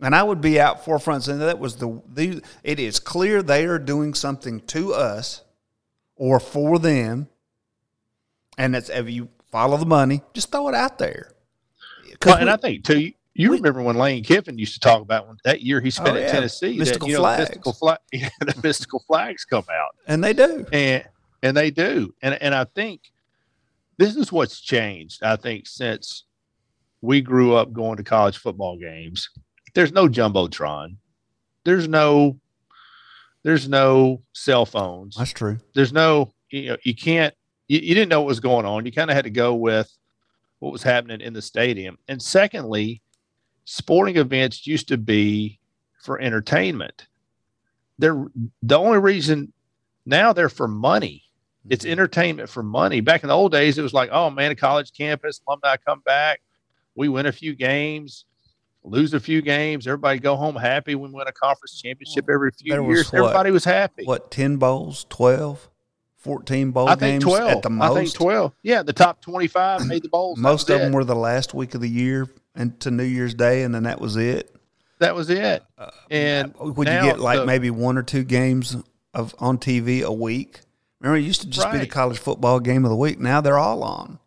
And 0.03 0.13
I 0.13 0.21
would 0.21 0.41
be 0.41 0.59
out 0.59 0.83
forefront 0.83 1.23
saying 1.23 1.39
that 1.39 1.59
was 1.59 1.77
the, 1.77 2.01
the 2.13 2.43
it 2.63 2.79
is 2.79 2.99
clear 2.99 3.41
they 3.41 3.65
are 3.65 3.79
doing 3.79 4.13
something 4.13 4.59
to 4.67 4.93
us 4.93 5.43
or 6.15 6.39
for 6.39 6.77
them. 6.77 7.29
And 8.57 8.75
that's 8.75 8.89
if 8.89 9.09
you 9.09 9.29
follow 9.51 9.77
the 9.77 9.85
money, 9.85 10.21
just 10.33 10.51
throw 10.51 10.67
it 10.67 10.75
out 10.75 10.99
there. 10.99 11.31
Well, 12.25 12.35
and 12.35 12.45
we- 12.45 12.51
I 12.51 12.57
think 12.57 12.83
too, 12.83 12.99
you, 12.99 13.13
you 13.33 13.49
we- 13.51 13.57
remember 13.57 13.81
when 13.81 13.95
Lane 13.97 14.23
Kiffin 14.23 14.57
used 14.57 14.73
to 14.73 14.79
talk 14.79 15.01
about 15.01 15.27
when 15.27 15.37
that 15.45 15.61
year 15.61 15.79
he 15.79 15.87
oh, 15.87 15.91
spent 15.91 16.17
Oh, 16.17 16.21
at. 16.21 16.31
Tennessee, 16.31 16.77
Mystical 16.77 17.07
that, 17.07 17.13
know, 17.13 17.19
flags. 17.19 17.37
the 17.37 17.43
mystical 17.49 17.73
flag, 17.73 17.97
yeah, 18.13 18.29
the 18.41 18.59
mystical 18.61 19.03
flags 19.07 19.45
come 19.45 19.65
out, 19.71 19.95
and 20.07 20.23
they 20.23 20.33
do. 20.33 20.65
and 20.73 21.05
and 21.41 21.55
they 21.57 21.71
do, 21.71 22.13
and 22.21 22.35
and 22.41 22.53
I 22.53 22.65
think 22.65 23.11
this 23.97 24.15
is 24.15 24.31
what's 24.31 24.59
changed. 24.61 25.23
I 25.23 25.35
think 25.37 25.67
since 25.67 26.25
we 27.01 27.21
grew 27.21 27.55
up 27.55 27.73
going 27.73 27.97
to 27.97 28.03
college 28.03 28.37
football 28.37 28.77
games, 28.77 29.29
there's 29.73 29.91
no 29.91 30.07
jumbotron, 30.07 30.97
there's 31.63 31.87
no, 31.87 32.39
there's 33.43 33.67
no 33.67 34.21
cell 34.33 34.65
phones, 34.65 35.15
That's 35.15 35.31
true. 35.31 35.59
there's 35.73 35.93
no 35.93 36.33
you 36.49 36.69
know 36.69 36.77
you 36.83 36.95
can't 36.95 37.33
you, 37.67 37.79
you 37.79 37.95
didn't 37.95 38.09
know 38.09 38.21
what 38.21 38.27
was 38.27 38.39
going 38.39 38.65
on. 38.65 38.85
You 38.85 38.91
kind 38.91 39.09
of 39.09 39.15
had 39.15 39.25
to 39.25 39.31
go 39.31 39.55
with 39.55 39.91
what 40.59 40.71
was 40.71 40.83
happening 40.83 41.21
in 41.21 41.33
the 41.33 41.41
stadium. 41.41 41.97
And 42.07 42.21
secondly 42.21 43.01
sporting 43.65 44.17
events 44.17 44.67
used 44.67 44.87
to 44.89 44.97
be 44.97 45.59
for 46.01 46.19
entertainment. 46.21 47.07
They're 47.97 48.27
the 48.61 48.77
only 48.77 48.99
reason 48.99 49.53
now 50.05 50.33
they're 50.33 50.49
for 50.49 50.67
money. 50.67 51.23
It's 51.69 51.83
mm-hmm. 51.85 51.93
entertainment 51.93 52.49
for 52.49 52.63
money. 52.63 53.01
Back 53.01 53.23
in 53.23 53.29
the 53.29 53.35
old 53.35 53.51
days 53.51 53.77
it 53.77 53.81
was 53.81 53.93
like 53.93 54.09
oh 54.11 54.29
man 54.29 54.51
a 54.51 54.55
college 54.55 54.93
campus 54.93 55.41
alumni 55.47 55.75
come 55.77 56.01
back. 56.01 56.41
We 56.95 57.09
win 57.09 57.25
a 57.25 57.31
few 57.31 57.55
games 57.55 58.25
lose 58.83 59.13
a 59.13 59.19
few 59.19 59.41
games 59.41 59.87
everybody 59.87 60.19
go 60.19 60.35
home 60.35 60.55
happy 60.55 60.95
we 60.95 61.09
win 61.09 61.27
a 61.27 61.31
conference 61.31 61.79
championship 61.81 62.25
every 62.29 62.51
few 62.51 62.71
There 62.71 62.83
was 62.83 62.95
years 62.97 63.11
what? 63.13 63.19
everybody 63.23 63.51
was 63.51 63.63
happy 63.65 64.03
What, 64.05 64.29
10 64.31 64.57
bowls, 64.57 65.05
12, 65.09 65.69
14 66.17 66.71
bowl 66.71 66.87
I 66.87 66.95
think 66.95 67.21
games 67.21 67.23
12. 67.23 67.51
at 67.51 67.61
the 67.63 67.69
most? 67.69 67.91
I 67.91 67.93
think 68.03 68.13
12. 68.13 68.53
Yeah, 68.63 68.83
the 68.83 68.93
top 68.93 69.21
25 69.21 69.85
made 69.87 70.03
the 70.03 70.09
bowls. 70.09 70.37
Most 70.37 70.69
of 70.69 70.79
them 70.79 70.91
were 70.93 71.03
the 71.03 71.15
last 71.15 71.53
week 71.53 71.75
of 71.75 71.81
the 71.81 71.89
year 71.89 72.27
and 72.55 72.79
to 72.81 72.91
New 72.91 73.03
Year's 73.03 73.33
Day, 73.33 73.63
and 73.63 73.73
then 73.73 73.83
that 73.83 73.99
was 73.99 74.15
it. 74.15 74.53
That 74.99 75.15
was 75.15 75.29
it. 75.29 75.63
Uh, 75.77 75.81
uh, 75.81 75.91
and 76.11 76.53
uh, 76.61 76.65
Would 76.71 76.87
you 76.87 76.93
get 77.01 77.19
like 77.19 77.39
the- 77.39 77.45
maybe 77.45 77.69
one 77.71 77.97
or 77.97 78.03
two 78.03 78.23
games 78.23 78.77
of 79.13 79.33
on 79.39 79.57
TV 79.57 80.01
a 80.03 80.13
week? 80.13 80.61
Remember, 81.01 81.17
it 81.17 81.23
used 81.23 81.41
to 81.41 81.47
just 81.47 81.69
be 81.71 81.79
the 81.79 81.87
college 81.87 82.17
football 82.19 82.59
game 82.61 82.85
of 82.85 82.89
the 82.89 82.95
week. 82.95 83.19
Now 83.19 83.41
they're 83.41 83.57
all 83.59 83.83
on. 83.83 84.19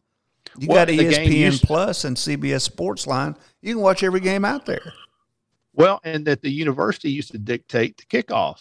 You 0.58 0.68
got 0.68 0.88
the 0.88 0.98
ESPN 0.98 1.62
Plus 1.62 2.04
and 2.04 2.16
CBS 2.16 2.62
Sports 2.62 3.06
Line. 3.06 3.36
You 3.62 3.74
can 3.74 3.82
watch 3.82 4.02
every 4.02 4.20
game 4.20 4.44
out 4.44 4.66
there. 4.66 4.92
Well, 5.74 6.00
and 6.04 6.26
that 6.26 6.42
the 6.42 6.50
university 6.50 7.10
used 7.10 7.32
to 7.32 7.38
dictate 7.38 7.98
the 7.98 8.04
kickoff 8.04 8.60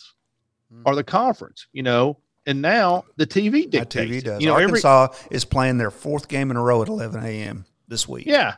Hmm. 0.72 0.82
or 0.86 0.96
the 0.96 1.04
conference, 1.04 1.68
you 1.74 1.84
know, 1.84 2.18
and 2.48 2.62
now 2.62 3.06
the 3.18 3.26
TV 3.28 3.64
My 3.64 3.66
dictates. 3.70 4.12
TV 4.12 4.24
does. 4.24 4.42
You 4.42 4.48
know, 4.48 4.56
every 4.56 4.82
Arkansas 4.84 5.10
is 5.32 5.46
playing 5.46 5.78
their 5.78 5.92
fourth 5.92 6.28
game 6.28 6.50
in 6.52 6.58
a 6.58 6.62
row 6.62 6.82
at 6.82 6.88
11 6.88 7.24
a.m. 7.24 7.66
this 7.88 8.08
week. 8.08 8.26
yeah, 8.26 8.56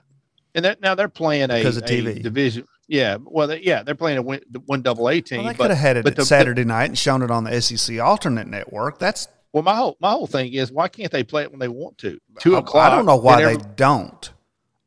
and 0.56 0.64
that 0.66 0.82
now 0.82 0.96
they're 0.96 1.10
playing 1.10 1.52
a, 1.52 1.58
Because 1.58 1.78
of 1.78 1.84
a 1.84 1.86
TV. 1.88 2.24
division. 2.24 2.66
Yeah, 2.88 3.18
well, 3.22 3.48
they, 3.48 3.60
yeah, 3.62 3.84
they're 3.84 3.96
playing 3.96 4.18
a 4.18 4.22
win, 4.22 4.40
the 4.50 4.60
one 4.62 4.82
double 4.82 5.10
A 5.10 5.20
team. 5.20 5.40
Well, 5.40 5.48
they 5.48 5.58
but 5.58 5.66
could 5.66 5.72
have 5.72 5.80
had 5.80 5.98
it 5.98 6.16
the- 6.16 6.26
Saturday 6.26 6.64
night 6.64 6.86
and 6.86 6.98
shown 6.98 7.22
it 7.22 7.30
on 7.30 7.44
the 7.44 7.62
SEC 7.62 8.00
alternate 8.00 8.48
network. 8.48 8.98
That's 8.98 9.28
Well, 9.54 9.64
my 9.64 9.76
whole 9.76 9.98
my 10.00 10.12
whole 10.12 10.28
thing 10.28 10.54
is 10.54 10.72
why 10.72 10.88
can't 10.88 11.12
they 11.12 11.24
play 11.24 11.44
it 11.44 11.52
when 11.52 11.60
they 11.60 11.68
want 11.68 11.98
to? 12.00 12.20
Two 12.40 12.56
I- 12.56 12.60
o'clock. 12.60 12.92
I 12.92 12.96
don't 12.96 13.06
know 13.06 13.16
why 13.16 13.44
they 13.44 13.58
don't. 13.76 14.32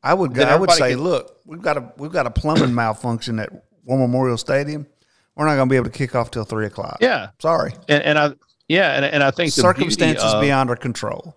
I 0.03 0.13
would 0.15 0.33
go, 0.33 0.43
I 0.43 0.55
would 0.55 0.71
say, 0.71 0.91
can- 0.91 1.03
look, 1.03 1.39
we've 1.45 1.61
got 1.61 1.77
a 1.77 1.93
we've 1.97 2.11
got 2.11 2.25
a 2.25 2.31
plumbing 2.31 2.73
malfunction 2.73 3.39
at 3.39 3.49
War 3.85 3.99
Memorial 3.99 4.37
Stadium. 4.37 4.87
We're 5.35 5.45
not 5.45 5.55
going 5.55 5.69
to 5.69 5.71
be 5.71 5.75
able 5.77 5.85
to 5.85 5.91
kick 5.91 6.15
off 6.15 6.31
till 6.31 6.43
three 6.43 6.65
o'clock. 6.65 6.97
Yeah, 6.99 7.29
Sorry, 7.39 7.73
and, 7.87 8.03
and 8.03 8.19
I 8.19 8.33
yeah, 8.67 8.93
and, 8.93 9.05
and 9.05 9.23
I 9.23 9.31
think 9.31 9.53
beauty 9.53 9.61
circumstances 9.61 10.33
beyond 10.35 10.69
our 10.69 10.75
control. 10.75 11.35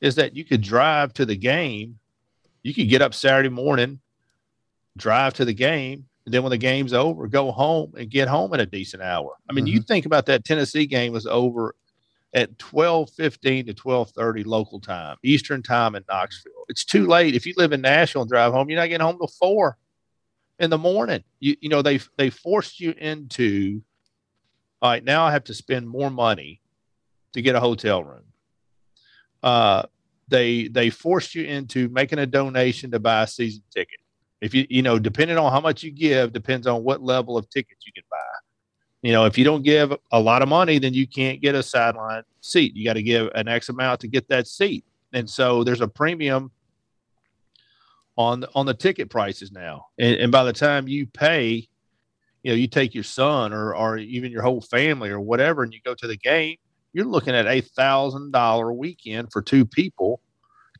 is 0.00 0.14
that 0.16 0.34
you 0.34 0.44
could 0.44 0.60
drive 0.60 1.12
to 1.14 1.26
the 1.26 1.36
game. 1.36 1.98
You 2.62 2.74
could 2.74 2.88
get 2.88 3.02
up 3.02 3.14
Saturday 3.14 3.48
morning, 3.48 4.00
drive 4.96 5.34
to 5.34 5.44
the 5.44 5.54
game, 5.54 6.06
and 6.24 6.34
then 6.34 6.42
when 6.42 6.50
the 6.50 6.58
game's 6.58 6.92
over, 6.92 7.26
go 7.28 7.50
home 7.52 7.94
and 7.96 8.10
get 8.10 8.28
home 8.28 8.52
at 8.52 8.60
a 8.60 8.66
decent 8.66 9.02
hour. 9.02 9.34
I 9.48 9.52
mean, 9.52 9.66
you 9.66 9.80
mm-hmm. 9.80 9.86
think 9.86 10.06
about 10.06 10.26
that 10.26 10.44
Tennessee 10.44 10.86
game 10.86 11.12
was 11.12 11.26
over 11.26 11.74
at 12.34 12.58
twelve 12.58 13.10
fifteen 13.10 13.66
to 13.66 13.74
twelve 13.74 14.10
thirty 14.10 14.44
local 14.44 14.80
time, 14.80 15.16
Eastern 15.22 15.62
time 15.62 15.94
in 15.94 16.04
Knoxville. 16.08 16.64
It's 16.68 16.84
too 16.84 17.06
late. 17.06 17.34
If 17.34 17.46
you 17.46 17.54
live 17.56 17.72
in 17.72 17.80
Nashville 17.80 18.22
and 18.22 18.30
drive 18.30 18.52
home, 18.52 18.68
you're 18.68 18.78
not 18.78 18.88
getting 18.88 19.04
home 19.06 19.18
till 19.18 19.28
four 19.28 19.78
in 20.58 20.70
the 20.70 20.78
morning. 20.78 21.24
You 21.40 21.56
you 21.60 21.68
know, 21.68 21.82
they 21.82 22.00
they 22.16 22.30
forced 22.30 22.80
you 22.80 22.94
into 22.98 23.82
all 24.80 24.90
right, 24.90 25.02
now 25.02 25.24
I 25.24 25.32
have 25.32 25.44
to 25.44 25.54
spend 25.54 25.88
more 25.88 26.10
money 26.10 26.60
to 27.32 27.42
get 27.42 27.56
a 27.56 27.60
hotel 27.60 28.04
room 28.04 28.22
uh, 29.42 29.82
they 30.28 30.68
they 30.68 30.90
forced 30.90 31.34
you 31.34 31.44
into 31.44 31.88
making 31.88 32.18
a 32.18 32.26
donation 32.26 32.90
to 32.90 32.98
buy 32.98 33.22
a 33.22 33.26
season 33.26 33.62
ticket. 33.74 33.98
If 34.40 34.54
you 34.54 34.66
you 34.68 34.82
know, 34.82 34.98
depending 34.98 35.38
on 35.38 35.50
how 35.52 35.60
much 35.60 35.82
you 35.82 35.90
give, 35.90 36.32
depends 36.32 36.66
on 36.66 36.84
what 36.84 37.02
level 37.02 37.36
of 37.36 37.48
tickets 37.50 37.86
you 37.86 37.92
can 37.92 38.04
buy. 38.10 38.27
You 39.08 39.14
know, 39.14 39.24
if 39.24 39.38
you 39.38 39.44
don't 39.44 39.62
give 39.62 39.96
a 40.12 40.20
lot 40.20 40.42
of 40.42 40.50
money, 40.50 40.78
then 40.78 40.92
you 40.92 41.06
can't 41.06 41.40
get 41.40 41.54
a 41.54 41.62
sideline 41.62 42.24
seat. 42.42 42.76
You 42.76 42.84
got 42.84 42.92
to 42.92 43.02
give 43.02 43.30
an 43.34 43.48
X 43.48 43.70
amount 43.70 44.00
to 44.00 44.06
get 44.06 44.28
that 44.28 44.46
seat, 44.46 44.84
and 45.14 45.28
so 45.30 45.64
there's 45.64 45.80
a 45.80 45.88
premium 45.88 46.50
on 48.18 48.44
on 48.54 48.66
the 48.66 48.74
ticket 48.74 49.08
prices 49.08 49.50
now. 49.50 49.86
And, 49.98 50.16
and 50.16 50.30
by 50.30 50.44
the 50.44 50.52
time 50.52 50.88
you 50.88 51.06
pay, 51.06 51.66
you 52.42 52.52
know, 52.52 52.54
you 52.54 52.66
take 52.66 52.94
your 52.94 53.02
son 53.02 53.54
or 53.54 53.74
or 53.74 53.96
even 53.96 54.30
your 54.30 54.42
whole 54.42 54.60
family 54.60 55.08
or 55.08 55.20
whatever, 55.20 55.62
and 55.62 55.72
you 55.72 55.80
go 55.82 55.94
to 55.94 56.06
the 56.06 56.18
game 56.18 56.58
you're 56.92 57.06
looking 57.06 57.34
at 57.34 57.46
a 57.46 57.60
thousand 57.60 58.32
dollar 58.32 58.72
weekend 58.72 59.30
for 59.32 59.40
two 59.40 59.64
people 59.64 60.20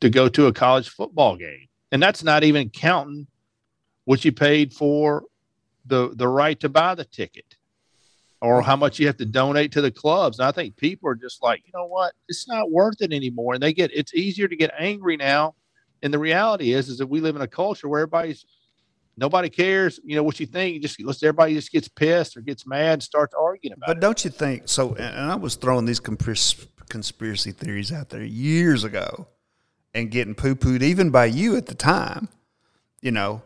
to 0.01 0.09
go 0.09 0.27
to 0.29 0.47
a 0.47 0.53
college 0.53 0.89
football 0.89 1.35
game 1.35 1.67
and 1.91 2.03
that's 2.03 2.23
not 2.23 2.43
even 2.43 2.69
counting 2.69 3.25
what 4.05 4.25
you 4.25 4.31
paid 4.31 4.73
for 4.73 5.23
the 5.85 6.11
the 6.15 6.27
right 6.27 6.59
to 6.59 6.69
buy 6.69 6.93
the 6.93 7.05
ticket 7.05 7.55
or 8.41 8.61
how 8.61 8.75
much 8.75 8.99
you 8.99 9.07
have 9.07 9.17
to 9.17 9.25
donate 9.25 9.71
to 9.73 9.81
the 9.81 9.91
clubs. 9.91 10.39
And 10.39 10.47
i 10.47 10.51
think 10.51 10.77
people 10.77 11.09
are 11.09 11.15
just 11.15 11.43
like 11.43 11.61
you 11.65 11.71
know 11.73 11.87
what? 11.87 12.13
It's 12.27 12.47
not 12.47 12.71
worth 12.71 13.01
it 13.01 13.11
anymore. 13.13 13.53
And 13.53 13.63
they 13.63 13.73
get 13.73 13.91
it's 13.93 14.13
easier 14.13 14.47
to 14.47 14.55
get 14.55 14.71
angry 14.79 15.17
now. 15.17 15.55
And 16.01 16.13
the 16.13 16.19
reality 16.19 16.73
is 16.73 16.89
is 16.89 16.97
that 16.99 17.07
we 17.07 17.19
live 17.19 17.35
in 17.35 17.41
a 17.41 17.47
culture 17.47 17.89
where 17.89 18.01
everybody's 18.01 18.45
nobody 19.17 19.49
cares 19.49 19.99
you 20.03 20.15
know 20.15 20.23
what 20.23 20.39
you 20.39 20.45
think. 20.45 20.75
You 20.75 20.81
just 20.81 21.01
let's 21.03 21.21
everybody 21.21 21.53
just 21.53 21.71
gets 21.71 21.87
pissed 21.87 22.37
or 22.37 22.41
gets 22.41 22.65
mad 22.65 22.93
and 22.93 23.03
starts 23.03 23.33
arguing 23.33 23.73
about 23.73 23.87
But 23.87 23.97
it. 23.97 24.01
don't 24.01 24.23
you 24.23 24.31
think 24.31 24.63
so? 24.69 24.89
And 24.95 25.15
and 25.15 25.31
I 25.31 25.35
was 25.35 25.55
throwing 25.55 25.85
these 25.85 25.99
conspiracy 25.99 27.51
theories 27.51 27.91
out 27.91 28.09
there 28.09 28.23
years 28.23 28.83
ago, 28.83 29.27
and 29.93 30.09
getting 30.11 30.35
poo 30.35 30.55
pooed 30.55 30.81
even 30.81 31.09
by 31.09 31.25
you 31.25 31.57
at 31.57 31.65
the 31.65 31.75
time, 31.75 32.29
you 33.01 33.11
know, 33.11 33.41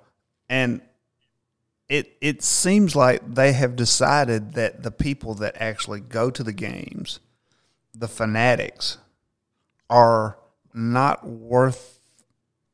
and 0.49 0.81
it 1.89 2.17
it 2.21 2.41
seems 2.43 2.95
like 2.95 3.35
they 3.35 3.53
have 3.53 3.75
decided 3.75 4.53
that 4.53 4.83
the 4.83 4.91
people 4.91 5.35
that 5.35 5.55
actually 5.59 5.99
go 5.99 6.29
to 6.29 6.43
the 6.43 6.53
games, 6.53 7.19
the 7.93 8.07
fanatics, 8.07 8.97
are 9.89 10.37
not 10.73 11.27
worth 11.27 11.99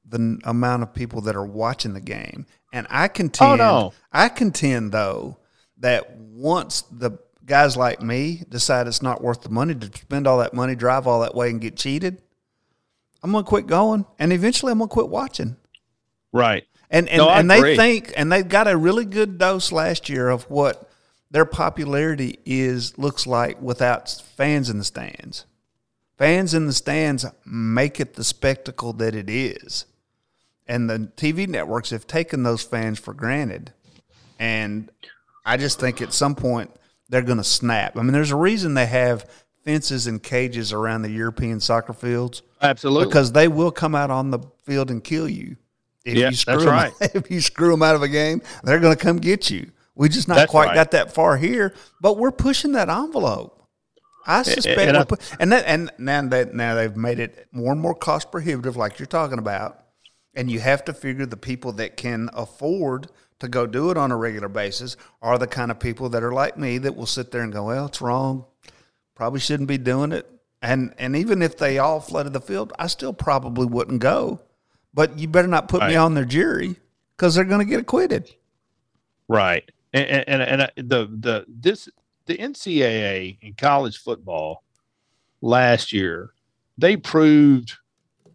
the 0.07 0.39
amount 0.43 0.83
of 0.83 0.93
people 0.93 1.21
that 1.21 1.35
are 1.35 1.45
watching 1.45 1.93
the 1.93 2.01
game. 2.01 2.45
And 2.71 2.87
I 2.89 3.07
contend, 3.07 3.61
oh, 3.61 3.65
no. 3.89 3.93
I 4.11 4.29
contend 4.29 4.91
though 4.91 5.37
that 5.77 6.15
once 6.17 6.81
the 6.91 7.19
guys 7.45 7.75
like 7.75 8.01
me 8.01 8.43
decide 8.47 8.87
it's 8.87 9.01
not 9.01 9.21
worth 9.21 9.41
the 9.41 9.49
money 9.49 9.73
to 9.75 9.87
spend 9.97 10.27
all 10.27 10.37
that 10.39 10.53
money, 10.53 10.75
drive 10.75 11.07
all 11.07 11.21
that 11.21 11.35
way, 11.35 11.49
and 11.49 11.59
get 11.59 11.75
cheated, 11.75 12.21
I'm 13.23 13.31
gonna 13.31 13.43
quit 13.43 13.67
going, 13.67 14.05
and 14.17 14.31
eventually 14.31 14.71
I'm 14.71 14.77
gonna 14.79 14.87
quit 14.87 15.09
watching. 15.09 15.57
right 16.31 16.63
And 16.89 17.07
and, 17.07 17.17
No, 17.17 17.29
and 17.29 17.49
they 17.49 17.75
think 17.75 18.13
and 18.15 18.31
they 18.31 18.43
got 18.43 18.67
a 18.67 18.75
really 18.75 19.05
good 19.05 19.37
dose 19.37 19.71
last 19.71 20.09
year 20.09 20.29
of 20.29 20.43
what 20.49 20.89
their 21.31 21.45
popularity 21.45 22.39
is 22.45 22.97
looks 22.97 23.27
like 23.27 23.61
without 23.61 24.09
fans 24.35 24.69
in 24.69 24.79
the 24.79 24.83
stands. 24.83 25.45
Fans 26.17 26.53
in 26.53 26.65
the 26.65 26.73
stands 26.73 27.25
make 27.45 27.99
it 27.99 28.15
the 28.15 28.23
spectacle 28.23 28.93
that 28.93 29.15
it 29.15 29.29
is. 29.29 29.85
And 30.67 30.89
the 30.89 31.11
TV 31.15 31.47
networks 31.47 31.91
have 31.91 32.07
taken 32.07 32.43
those 32.43 32.61
fans 32.61 32.99
for 32.99 33.13
granted. 33.13 33.73
And 34.37 34.91
I 35.45 35.57
just 35.57 35.79
think 35.79 36.01
at 36.01 36.13
some 36.13 36.35
point 36.35 36.71
they're 37.07 37.21
going 37.21 37.37
to 37.37 37.43
snap. 37.43 37.97
I 37.97 38.01
mean, 38.01 38.11
there's 38.11 38.31
a 38.31 38.35
reason 38.35 38.73
they 38.73 38.85
have 38.85 39.29
fences 39.63 40.07
and 40.07 40.21
cages 40.21 40.73
around 40.73 41.01
the 41.01 41.11
European 41.11 41.59
soccer 41.59 41.93
fields 41.93 42.41
absolutely 42.61 43.07
because 43.07 43.31
they 43.31 43.47
will 43.47 43.71
come 43.71 43.95
out 43.95 44.11
on 44.11 44.31
the 44.31 44.39
field 44.63 44.91
and 44.91 45.03
kill 45.03 45.27
you. 45.27 45.57
If 46.05 46.15
Yeah, 46.17 46.29
you 46.29 46.35
screw 46.35 46.53
that's 46.53 46.65
them, 46.65 46.73
right. 46.73 46.93
If 47.15 47.29
you 47.31 47.41
screw 47.41 47.71
them 47.71 47.83
out 47.83 47.95
of 47.95 48.01
a 48.03 48.07
game, 48.07 48.41
they're 48.63 48.79
going 48.79 48.95
to 48.95 49.01
come 49.01 49.17
get 49.17 49.49
you. 49.49 49.71
We 49.95 50.07
just 50.09 50.27
not 50.27 50.35
That's 50.35 50.51
quite 50.51 50.67
right. 50.67 50.75
got 50.75 50.91
that 50.91 51.13
far 51.13 51.35
here, 51.37 51.73
but 52.01 52.17
we're 52.17 52.31
pushing 52.31 52.71
that 52.73 52.89
envelope. 52.89 53.55
I 54.25 54.43
suspect, 54.43 54.79
and 54.79 54.97
I- 54.97 55.03
pu- 55.03 55.17
and 55.39 55.51
that 55.51 55.65
and 55.65 55.91
now 55.97 56.21
that 56.27 56.53
now 56.53 56.75
they've 56.75 56.95
made 56.95 57.19
it 57.19 57.47
more 57.51 57.71
and 57.71 57.81
more 57.81 57.95
cost 57.95 58.31
prohibitive, 58.31 58.77
like 58.77 58.99
you're 58.99 59.07
talking 59.07 59.39
about, 59.39 59.79
and 60.35 60.49
you 60.51 60.59
have 60.59 60.85
to 60.85 60.93
figure 60.93 61.25
the 61.25 61.35
people 61.37 61.71
that 61.73 61.97
can 61.97 62.29
afford 62.33 63.07
to 63.39 63.47
go 63.47 63.65
do 63.65 63.89
it 63.89 63.97
on 63.97 64.11
a 64.11 64.17
regular 64.17 64.49
basis 64.49 64.97
are 65.21 65.37
the 65.37 65.47
kind 65.47 65.71
of 65.71 65.79
people 65.79 66.09
that 66.09 66.23
are 66.23 66.33
like 66.33 66.57
me 66.57 66.77
that 66.77 66.95
will 66.95 67.05
sit 67.05 67.31
there 67.31 67.41
and 67.41 67.51
go, 67.53 67.65
well, 67.65 67.85
it's 67.87 68.01
wrong, 68.01 68.45
probably 69.15 69.39
shouldn't 69.39 69.67
be 69.69 69.77
doing 69.77 70.11
it. 70.11 70.29
And 70.61 70.93
and 70.97 71.15
even 71.15 71.41
if 71.41 71.57
they 71.57 71.77
all 71.79 71.99
flooded 71.99 72.33
the 72.33 72.41
field, 72.41 72.71
I 72.77 72.87
still 72.87 73.13
probably 73.13 73.65
wouldn't 73.65 73.99
go. 74.01 74.41
But 74.93 75.17
you 75.19 75.27
better 75.27 75.47
not 75.47 75.67
put 75.67 75.83
me 75.85 75.95
on 75.95 76.13
their 76.15 76.25
jury 76.25 76.75
because 77.15 77.35
they're 77.35 77.43
going 77.43 77.59
to 77.59 77.65
get 77.65 77.79
acquitted. 77.79 78.29
Right. 79.27 79.69
And 79.93 80.05
and, 80.27 80.41
and, 80.41 80.61
I- 80.61 80.65
uh, 80.65 80.69
the 80.77 81.07
the 81.19 81.45
this 81.47 81.89
the 82.25 82.37
NCAA 82.37 83.37
in 83.41 83.53
college 83.55 83.97
football 83.97 84.63
last 85.41 85.93
year, 85.93 86.31
they 86.77 86.95
proved 86.97 87.73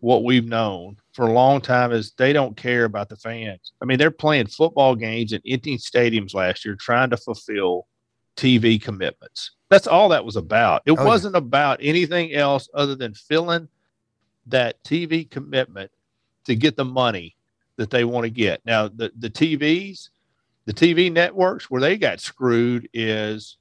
what 0.01 0.25
we've 0.25 0.47
known 0.47 0.97
for 1.13 1.27
a 1.27 1.33
long 1.33 1.61
time 1.61 1.93
is 1.93 2.13
they 2.19 2.33
don't 2.33 2.57
care 2.57 2.85
about 2.85 3.09
the 3.09 3.17
fans. 3.17 3.73
I 3.81 3.85
mean, 3.85 3.99
they're 3.99 4.11
playing 4.11 4.49
football 4.49 4.95
games 4.97 5.33
in 5.33 5.41
empty 5.47 5.79
stadiums 5.79 6.35
last 6.35 6.65
year 6.65 6.75
trying 6.77 7.11
to 7.11 7.17
fulfill 7.17 7.87
TV 8.37 8.83
commitments. 8.83 9.53
That's 9.71 9.87
all 9.87 10.09
that 10.11 10.25
was 10.25 10.37
about. 10.37 10.83
It 10.87 10.93
Oh, 10.93 11.05
wasn't 11.05 11.37
about 11.37 11.79
anything 11.81 12.35
else 12.35 12.69
other 12.75 12.97
than 12.97 13.15
filling 13.15 13.69
that 14.47 14.83
TV 14.85 15.31
commitment 15.31 15.91
to 16.45 16.55
get 16.55 16.77
the 16.77 16.85
money 16.85 17.37
that 17.77 17.91
they 17.91 18.05
want 18.05 18.25
to 18.25 18.31
get. 18.31 18.61
Now, 18.65 18.89
the, 18.89 19.13
the 19.19 19.31
TVs, 19.31 20.11
the 20.67 20.73
TV 20.73 21.13
networks 21.13 21.71
where 21.71 21.81
they 21.81 21.97
got 21.97 22.21
screwed 22.21 22.89
is 22.93 23.57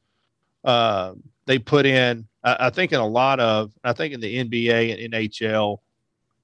uh, 0.63 1.13
they 1.45 1.59
put 1.59 1.85
in, 1.85 2.27
I, 2.43 2.67
I 2.67 2.69
think, 2.69 2.91
in 2.91 2.99
a 2.99 3.07
lot 3.07 3.39
of, 3.39 3.71
I 3.83 3.93
think 3.93 4.13
in 4.13 4.21
the 4.21 4.43
NBA 4.43 5.03
and 5.03 5.13
NHL 5.13 5.79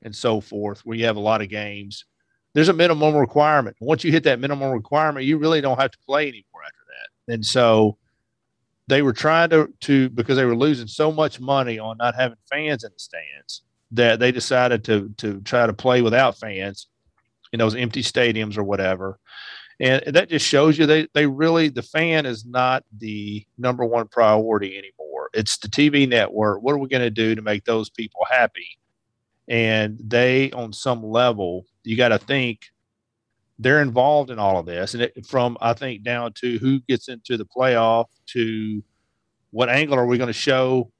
and 0.02 0.16
so 0.16 0.42
forth, 0.42 0.86
where 0.86 0.98
you 0.98 1.06
have 1.06 1.18
a 1.18 1.22
lot 1.22 1.42
of 1.42 1.50
games, 1.50 2.06
there's 2.54 2.70
a 2.70 2.74
minimum 2.74 3.16
requirement. 3.16 3.78
Once 3.80 4.04
you 4.04 4.12
hit 4.12 4.24
that 4.24 4.40
minimum 4.40 4.72
requirement, 4.72 5.26
you 5.26 5.38
really 5.38 5.62
don't 5.62 5.80
have 5.80 5.92
to 5.92 5.98
play 6.00 6.24
anymore 6.24 6.64
after 6.66 6.80
that. 6.88 7.34
And 7.34 7.46
so 7.46 7.98
they 8.88 9.02
were 9.02 9.14
trying 9.14 9.52
to, 9.52 9.72
to 9.82 10.10
because 10.10 10.36
they 10.36 10.46
were 10.46 10.56
losing 10.56 10.88
so 10.88 11.12
much 11.12 11.40
money 11.40 11.78
on 11.78 11.98
not 11.98 12.16
having 12.16 12.38
fans 12.50 12.84
in 12.84 12.92
the 12.92 13.00
stands 13.00 13.62
that 13.92 14.20
they 14.20 14.32
decided 14.32 14.84
to 14.86 15.10
to 15.18 15.42
try 15.42 15.66
to 15.66 15.74
play 15.74 16.02
without 16.02 16.38
fans 16.38 16.88
in 17.52 17.60
those 17.60 17.76
empty 17.76 18.02
stadiums 18.02 18.58
or 18.58 18.64
whatever. 18.64 19.20
And 19.80 20.04
that 20.14 20.30
just 20.30 20.46
shows 20.46 20.78
you 20.78 20.86
they, 20.86 21.08
they 21.14 21.26
really, 21.26 21.70
the 21.70 21.82
fan 21.82 22.26
is 22.26 22.46
not 22.46 22.84
the 22.98 23.46
number 23.58 23.86
one 23.86 24.08
priority 24.10 24.78
anymore. 24.78 25.30
It's 25.34 25.58
the 25.58 25.70
TV 25.70 26.08
network. 26.08 26.62
What 26.62 26.74
are 26.74 26.80
we 26.80 26.90
going 26.90 27.02
to 27.02 27.10
do 27.10 27.34
to 27.34 27.42
make 27.42 27.64
those 27.64 27.90
people 27.90 28.26
happy? 28.30 28.68
And 29.48 29.98
they, 30.04 30.52
on 30.52 30.74
some 30.74 31.04
level, 31.04 31.66
you 31.84 31.96
got 31.96 32.10
to 32.10 32.18
think 32.18 32.60
they're 33.58 33.82
involved 33.82 34.32
in 34.32 34.38
all 34.38 34.60
of 34.60 34.66
this. 34.66 34.94
And 34.96 35.04
it, 35.04 35.26
from, 35.26 35.58
I 35.62 35.74
think, 35.74 36.04
down 36.04 36.34
to 36.42 36.58
who 36.60 36.82
gets 36.82 37.08
into 37.08 37.38
the 37.38 37.46
playoff 37.46 38.06
to 38.28 38.84
what 39.52 39.70
angle 39.70 39.98
are 39.98 40.06
we 40.06 40.18
going 40.18 40.28
to 40.28 40.34
show 40.34 40.92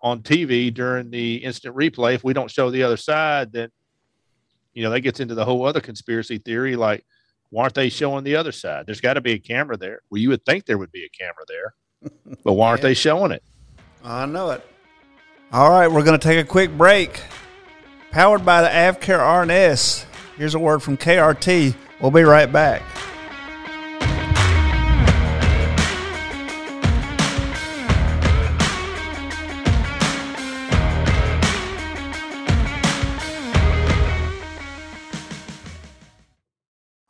on 0.00 0.22
TV 0.22 0.72
during 0.72 1.10
the 1.10 1.36
instant 1.36 1.74
replay. 1.76 2.14
If 2.14 2.24
we 2.24 2.32
don't 2.32 2.50
show 2.50 2.70
the 2.70 2.82
other 2.82 2.96
side, 2.96 3.52
then 3.52 3.70
you 4.74 4.82
know 4.84 4.90
that 4.90 5.00
gets 5.00 5.20
into 5.20 5.34
the 5.34 5.44
whole 5.44 5.66
other 5.66 5.80
conspiracy 5.80 6.38
theory. 6.38 6.76
Like, 6.76 7.04
why 7.50 7.62
aren't 7.64 7.74
they 7.74 7.88
showing 7.88 8.24
the 8.24 8.36
other 8.36 8.52
side? 8.52 8.86
There's 8.86 9.00
got 9.00 9.14
to 9.14 9.20
be 9.20 9.32
a 9.32 9.38
camera 9.38 9.76
there. 9.76 10.00
Well, 10.10 10.20
you 10.20 10.28
would 10.30 10.44
think 10.44 10.66
there 10.66 10.78
would 10.78 10.92
be 10.92 11.04
a 11.04 11.08
camera 11.08 11.44
there, 11.48 11.74
but 12.44 12.52
why 12.54 12.68
aren't 12.68 12.80
Yeah. 12.80 12.88
they 12.88 12.94
showing 12.94 13.32
it? 13.32 13.42
I 14.04 14.26
know 14.26 14.50
it. 14.50 14.64
All 15.52 15.70
right, 15.70 15.88
we're 15.88 16.04
going 16.04 16.18
to 16.18 16.22
take 16.24 16.38
a 16.38 16.46
quick 16.48 16.70
break. 16.76 17.20
Powered 18.10 18.44
by 18.44 18.62
the 18.62 18.68
AvCare 18.68 19.18
RNS. 19.18 20.04
Here's 20.36 20.54
a 20.54 20.58
word 20.58 20.82
from 20.82 20.96
KRT. 20.96 21.74
We'll 22.00 22.10
be 22.10 22.22
right 22.22 22.50
back. 22.50 22.82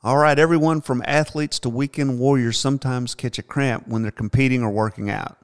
All 0.09 0.17
right, 0.17 0.39
everyone 0.39 0.81
from 0.81 1.03
athletes 1.07 1.59
to 1.59 1.69
weekend 1.69 2.19
warriors 2.19 2.59
sometimes 2.59 3.15
catch 3.15 3.39
a 3.39 3.43
cramp 3.43 3.87
when 3.87 4.01
they're 4.01 4.11
competing 4.11 4.63
or 4.63 4.71
working 4.71 5.11
out. 5.11 5.37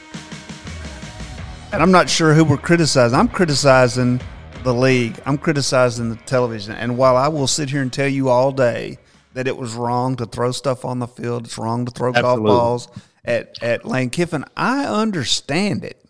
And 1.72 1.82
I'm 1.82 1.90
not 1.92 2.08
sure 2.08 2.34
who 2.34 2.44
we're 2.44 2.56
criticizing. 2.56 3.18
I'm 3.18 3.28
criticizing 3.28 4.20
the 4.64 4.72
league. 4.72 5.20
I'm 5.26 5.36
criticizing 5.38 6.08
the 6.08 6.16
television. 6.16 6.74
And 6.74 6.96
while 6.96 7.16
I 7.16 7.28
will 7.28 7.46
sit 7.46 7.68
here 7.70 7.82
and 7.82 7.92
tell 7.92 8.08
you 8.08 8.30
all 8.30 8.52
day 8.52 8.98
that 9.34 9.46
it 9.46 9.56
was 9.56 9.74
wrong 9.74 10.16
to 10.16 10.26
throw 10.26 10.50
stuff 10.50 10.84
on 10.84 10.98
the 10.98 11.06
field, 11.06 11.44
it's 11.44 11.58
wrong 11.58 11.84
to 11.84 11.90
throw 11.92 12.08
Absolutely. 12.14 12.46
golf 12.48 12.58
balls 12.58 12.88
at, 13.24 13.62
at 13.62 13.84
Lane 13.84 14.08
Kiffin, 14.10 14.44
I 14.56 14.86
understand 14.86 15.84
it. 15.84 16.02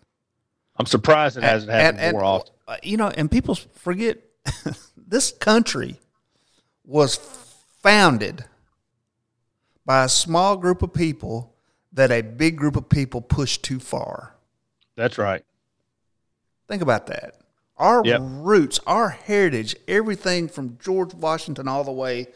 I'm 0.77 0.85
surprised 0.85 1.37
it 1.37 1.43
hasn't 1.43 1.71
happened 1.71 1.97
And- 1.99 2.05
and, 2.07 2.13
more 2.13 2.23
often. 2.23 2.53
uh, 2.67 2.77
You 2.81 2.95
know, 2.97 3.09
and 3.09 3.29
people 3.29 3.55
forget 3.55 4.17
this 4.97 5.31
country 5.33 5.99
was 6.85 7.17
founded 7.83 8.45
by 9.85 10.05
a 10.05 10.09
small 10.09 10.55
group 10.55 10.81
of 10.81 10.93
people 10.93 11.53
that 11.91 12.11
a 12.11 12.21
big 12.21 12.55
group 12.55 12.77
of 12.77 12.87
people 12.87 13.19
pushed 13.21 13.61
too 13.63 13.79
far. 13.79 14.35
That's 14.95 15.17
right. 15.17 15.43
Think 16.69 16.81
about 16.81 17.07
that. 17.07 17.35
Our 17.77 18.05
Yep. 18.05 18.21
roots, 18.23 18.79
our 18.85 19.09
heritage, 19.09 19.75
everything 19.87 20.47
from 20.47 20.77
George 20.81 21.13
Washington 21.13 21.67
all 21.67 21.83
the 21.83 21.91
way 21.91 22.27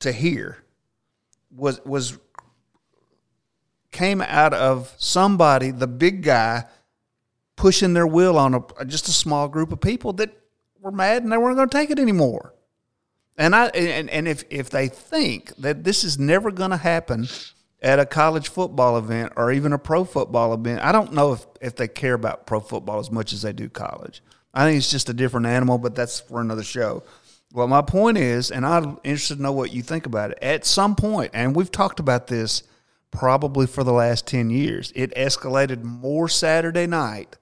to 0.00 0.12
here 0.12 0.58
was 1.54 1.80
was 1.84 2.18
came 3.90 4.20
out 4.20 4.52
of 4.52 4.94
somebody, 4.98 5.70
the 5.70 5.86
big 5.86 6.22
guy, 6.22 6.64
pushing 7.56 7.94
their 7.94 8.06
will 8.06 8.36
on 8.36 8.54
a 8.54 8.84
just 8.84 9.08
a 9.08 9.12
small 9.12 9.48
group 9.48 9.72
of 9.72 9.80
people 9.80 10.12
that 10.14 10.30
were 10.80 10.92
mad 10.92 11.22
and 11.22 11.32
they 11.32 11.38
weren't 11.38 11.56
going 11.56 11.68
to 11.68 11.76
take 11.76 11.90
it 11.90 11.98
anymore. 11.98 12.54
And 13.36 13.54
I 13.54 13.66
and, 13.68 14.10
and 14.10 14.26
if 14.26 14.44
if 14.50 14.70
they 14.70 14.88
think 14.88 15.54
that 15.56 15.84
this 15.84 16.02
is 16.02 16.18
never 16.18 16.50
going 16.50 16.70
to 16.70 16.76
happen 16.76 17.28
at 17.80 17.98
a 17.98 18.06
college 18.06 18.48
football 18.48 18.98
event 18.98 19.32
or 19.36 19.52
even 19.52 19.72
a 19.72 19.78
pro 19.78 20.04
football 20.04 20.52
event, 20.52 20.82
I 20.82 20.92
don't 20.92 21.12
know 21.12 21.32
if 21.32 21.46
if 21.60 21.76
they 21.76 21.88
care 21.88 22.14
about 22.14 22.46
pro 22.46 22.60
football 22.60 22.98
as 22.98 23.10
much 23.10 23.32
as 23.32 23.42
they 23.42 23.52
do 23.52 23.68
college. 23.68 24.22
I 24.54 24.64
think 24.64 24.78
it's 24.78 24.90
just 24.90 25.08
a 25.08 25.14
different 25.14 25.46
animal, 25.46 25.78
but 25.78 25.94
that's 25.94 26.20
for 26.20 26.40
another 26.40 26.64
show. 26.64 27.04
Well, 27.52 27.68
my 27.68 27.82
point 27.82 28.18
is, 28.18 28.50
and 28.50 28.66
I'm 28.66 28.98
interested 29.04 29.36
to 29.36 29.42
know 29.42 29.52
what 29.52 29.72
you 29.72 29.82
think 29.82 30.06
about 30.06 30.32
it. 30.32 30.38
At 30.42 30.66
some 30.66 30.96
point, 30.96 31.30
and 31.32 31.56
we've 31.56 31.70
talked 31.70 31.98
about 32.00 32.26
this 32.26 32.62
probably 33.10 33.66
for 33.66 33.84
the 33.84 33.92
last 33.92 34.26
10 34.26 34.50
years, 34.50 34.92
it 34.94 35.14
escalated 35.14 35.82
more 35.82 36.28
Saturday 36.28 36.86
night 36.86 37.36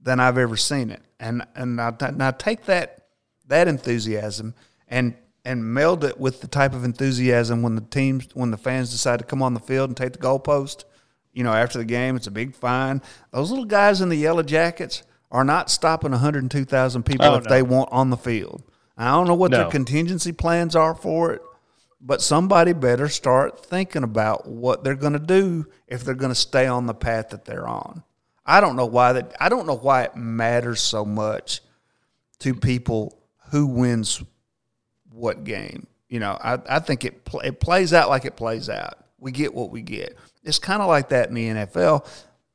than 0.00 0.18
I've 0.18 0.38
ever 0.38 0.56
seen 0.56 0.90
it. 0.90 1.02
And 1.18 1.46
and 1.54 1.76
now, 1.76 1.96
now 2.14 2.30
take 2.30 2.64
that 2.64 3.06
that 3.46 3.68
enthusiasm 3.68 4.54
and 4.88 5.14
and 5.44 5.64
meld 5.64 6.04
it 6.04 6.18
with 6.20 6.40
the 6.40 6.46
type 6.48 6.74
of 6.74 6.84
enthusiasm 6.84 7.62
when 7.62 7.74
the 7.74 7.80
teams 7.80 8.28
when 8.34 8.50
the 8.50 8.56
fans 8.56 8.90
decide 8.90 9.18
to 9.18 9.24
come 9.24 9.42
on 9.42 9.54
the 9.54 9.60
field 9.60 9.88
and 9.90 9.96
take 9.96 10.12
the 10.12 10.18
goalpost. 10.18 10.84
You 11.32 11.44
know, 11.44 11.52
after 11.52 11.78
the 11.78 11.84
game, 11.84 12.16
it's 12.16 12.26
a 12.26 12.30
big 12.32 12.54
fine. 12.54 13.00
Those 13.32 13.50
little 13.50 13.64
guys 13.64 14.00
in 14.00 14.08
the 14.08 14.16
yellow 14.16 14.42
jackets 14.42 15.02
are 15.30 15.44
not 15.44 15.70
stopping 15.70 16.10
102,000 16.10 17.04
people 17.04 17.26
Oh, 17.26 17.34
if 17.36 17.44
no. 17.44 17.50
they 17.50 17.62
want 17.62 17.88
on 17.92 18.10
the 18.10 18.16
field. 18.16 18.64
I 18.98 19.12
don't 19.12 19.28
know 19.28 19.34
what 19.34 19.52
their 19.52 19.70
contingency 19.70 20.32
plans 20.32 20.74
are 20.76 20.94
for 20.94 21.32
it, 21.32 21.40
but 22.00 22.20
somebody 22.20 22.72
better 22.72 23.08
start 23.08 23.64
thinking 23.64 24.02
about 24.02 24.46
what 24.48 24.82
they're 24.84 24.94
going 24.96 25.12
to 25.14 25.18
do 25.18 25.66
if 25.86 26.02
they're 26.04 26.14
going 26.14 26.32
to 26.32 26.34
stay 26.34 26.66
on 26.66 26.86
the 26.86 26.94
path 26.94 27.30
that 27.30 27.44
they're 27.44 27.66
on. 27.68 28.02
I 28.44 28.60
don't 28.60 28.74
know 28.76 28.86
why 28.86 29.12
that 29.14 29.34
I 29.40 29.48
don't 29.48 29.66
know 29.66 29.76
why 29.76 30.02
it 30.02 30.16
matters 30.16 30.80
so 30.80 31.04
much 31.04 31.60
to 32.40 32.54
people 32.54 33.22
who 33.52 33.66
wins 33.66 34.22
what 35.20 35.44
game. 35.44 35.86
You 36.08 36.18
know, 36.18 36.36
I, 36.42 36.58
I 36.68 36.78
think 36.80 37.04
it 37.04 37.24
pl- 37.24 37.40
it 37.40 37.60
plays 37.60 37.92
out 37.92 38.08
like 38.08 38.24
it 38.24 38.36
plays 38.36 38.68
out. 38.68 38.94
We 39.18 39.32
get 39.32 39.54
what 39.54 39.70
we 39.70 39.82
get. 39.82 40.16
It's 40.42 40.58
kind 40.58 40.82
of 40.82 40.88
like 40.88 41.10
that 41.10 41.28
in 41.28 41.34
the 41.34 41.48
NFL. 41.48 42.06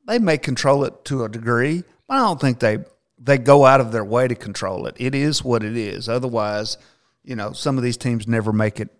They 0.06 0.18
may 0.18 0.36
control 0.36 0.84
it 0.84 1.04
to 1.06 1.24
a 1.24 1.28
degree, 1.28 1.84
but 2.06 2.14
I 2.14 2.18
don't 2.18 2.40
think 2.40 2.58
they 2.58 2.78
they 3.18 3.38
go 3.38 3.64
out 3.64 3.80
of 3.80 3.92
their 3.92 4.04
way 4.04 4.28
to 4.28 4.34
control 4.34 4.86
it. 4.86 4.96
It 4.98 5.14
is 5.14 5.42
what 5.42 5.64
it 5.64 5.76
is. 5.76 6.08
Otherwise, 6.08 6.76
you 7.24 7.34
know, 7.34 7.52
some 7.52 7.78
of 7.78 7.84
these 7.84 7.96
teams 7.96 8.28
never 8.28 8.52
make 8.52 8.78
it 8.78 8.90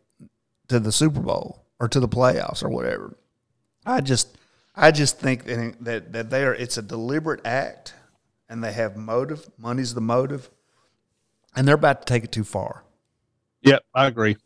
to 0.69 0.81
the 0.81 0.93
Super 0.93 1.21
Bowl 1.21 1.65
or 1.79 1.89
to 1.89 2.01
the 2.01 2.09
playoffs 2.09 2.65
or 2.65 2.71
whatever. 2.71 3.17
I 3.85 4.01
just 4.01 4.39
I 4.75 4.91
just 4.91 5.19
think 5.19 5.45
that 5.45 5.77
that, 5.81 6.13
that 6.13 6.31
they 6.31 6.45
are 6.45 6.55
it's 6.55 6.79
a 6.79 6.83
deliberate 6.83 7.45
act 7.45 7.95
and 8.49 8.63
they 8.63 8.73
have 8.73 8.97
motive. 8.97 9.49
Money's 9.59 9.95
the 9.95 10.01
motive. 10.01 10.51
And 11.55 11.67
they're 11.67 11.75
about 11.75 12.03
to 12.03 12.13
take 12.13 12.25
it 12.25 12.33
too 12.33 12.45
far. 12.45 12.85
Yep, 13.63 13.85
I 13.95 14.07
agree. 14.07 14.37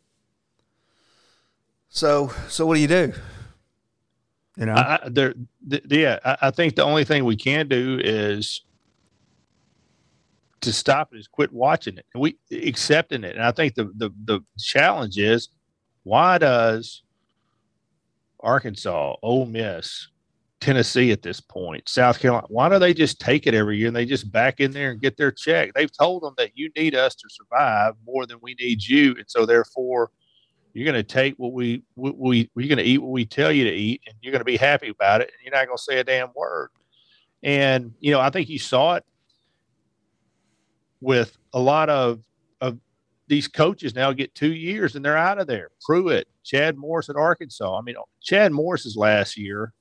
So 1.89 2.31
so 2.47 2.65
what 2.65 2.75
do 2.75 2.81
you 2.81 2.87
do? 2.87 3.13
You 4.57 4.65
know? 4.65 4.73
I, 4.73 4.99
I, 5.03 5.09
there, 5.09 5.33
th- 5.69 5.83
yeah, 5.89 6.19
I, 6.23 6.37
I 6.43 6.51
think 6.51 6.75
the 6.75 6.83
only 6.83 7.03
thing 7.03 7.25
we 7.25 7.35
can 7.35 7.67
do 7.67 7.99
is 8.03 8.63
to 10.61 10.71
stop 10.71 11.13
it 11.13 11.17
is 11.17 11.27
quit 11.27 11.51
watching 11.51 11.97
it 11.97 12.05
and 12.13 12.21
we 12.21 12.37
accepting 12.51 13.23
it. 13.23 13.35
And 13.35 13.43
I 13.43 13.51
think 13.51 13.75
the 13.75 13.91
the 13.95 14.11
the 14.25 14.41
challenge 14.59 15.17
is 15.17 15.49
why 16.03 16.37
does 16.37 17.03
Arkansas, 18.39 19.15
Ole 19.21 19.45
Miss, 19.45 20.07
Tennessee 20.61 21.11
at 21.11 21.23
this 21.23 21.41
point, 21.41 21.89
South 21.89 22.19
Carolina, 22.19 22.45
why 22.49 22.69
do 22.69 22.79
they 22.79 22.93
just 22.93 23.19
take 23.19 23.47
it 23.47 23.53
every 23.53 23.77
year 23.77 23.87
and 23.87 23.95
they 23.95 24.05
just 24.05 24.31
back 24.31 24.59
in 24.59 24.71
there 24.71 24.91
and 24.91 25.01
get 25.01 25.17
their 25.17 25.31
check? 25.31 25.73
They've 25.73 25.91
told 25.91 26.23
them 26.23 26.35
that 26.37 26.51
you 26.55 26.69
need 26.77 26.95
us 26.95 27.15
to 27.15 27.27
survive 27.29 27.95
more 28.05 28.25
than 28.27 28.37
we 28.41 28.55
need 28.59 28.83
you, 28.83 29.15
and 29.17 29.25
so 29.27 29.45
therefore 29.45 30.11
you're 30.73 30.85
going 30.85 30.95
to 30.95 31.03
take 31.03 31.35
what 31.35 31.53
we, 31.53 31.83
we, 31.95 32.11
we 32.11 32.49
you're 32.55 32.69
going 32.69 32.77
to 32.77 32.89
eat 32.89 32.99
what 32.99 33.11
we 33.11 33.25
tell 33.25 33.51
you 33.51 33.65
to 33.65 33.71
eat 33.71 34.01
and 34.07 34.15
you're 34.21 34.31
going 34.31 34.39
to 34.39 34.45
be 34.45 34.57
happy 34.57 34.89
about 34.89 35.21
it. 35.21 35.27
And 35.27 35.43
you're 35.43 35.53
not 35.53 35.65
going 35.65 35.77
to 35.77 35.83
say 35.83 35.99
a 35.99 36.03
damn 36.03 36.29
word. 36.35 36.69
And 37.43 37.93
you 37.99 38.11
know 38.11 38.19
i 38.19 38.29
think 38.29 38.49
you 38.49 38.59
saw 38.59 38.95
it 38.95 39.05
with 41.01 41.35
a 41.53 41.59
lot 41.59 41.89
of 41.89 42.19
of 42.61 42.77
these 43.27 43.47
coaches 43.47 43.95
now 43.95 44.13
get 44.13 44.35
two 44.35 44.53
years 44.53 44.95
and 44.95 45.03
they're 45.03 45.17
out 45.17 45.39
of 45.39 45.47
there. 45.47 45.71
Pruitt 45.83 46.27
chad 46.43 46.77
morris 46.77 47.09
at 47.09 47.15
arkansas. 47.15 47.77
I 47.77 47.81
mean 47.81 47.95
chad 48.21 48.51
morris's 48.51 48.95
last 48.95 49.37
year 49.37 49.73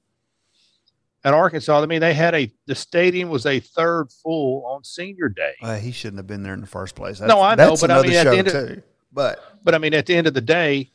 at 1.24 1.34
arkansas 1.34 1.82
i 1.82 1.86
mean 1.86 2.00
they 2.00 2.14
had 2.14 2.34
a 2.34 2.50
the 2.66 2.74
stadium 2.74 3.28
was 3.28 3.44
a 3.46 3.60
third 3.60 4.06
full 4.22 4.64
on 4.66 4.82
senior 4.84 5.28
day 5.28 5.52
Uh, 5.62 5.76
he 5.76 5.92
shouldn't 5.92 6.18
have 6.18 6.26
been 6.26 6.42
there 6.42 6.54
in 6.54 6.60
the 6.60 6.66
first 6.66 6.94
place. 6.94 7.20
No, 7.20 7.40
I 7.42 7.54
know, 7.54 7.70
that's 7.70 7.80
but 7.82 7.90
I 7.90 8.02
mean, 8.02 8.12
at 8.14 8.24
the 8.30 8.38
end 8.38 8.48
of- 8.48 8.52
too. 8.54 8.82
But 9.12 9.42
But 9.64 9.74
I 9.74 9.78
mean, 9.78 9.92
at 9.94 10.06
the 10.06 10.14
end 10.14 10.26
of 10.28 10.34
the 10.34 10.40
day, 10.40 10.90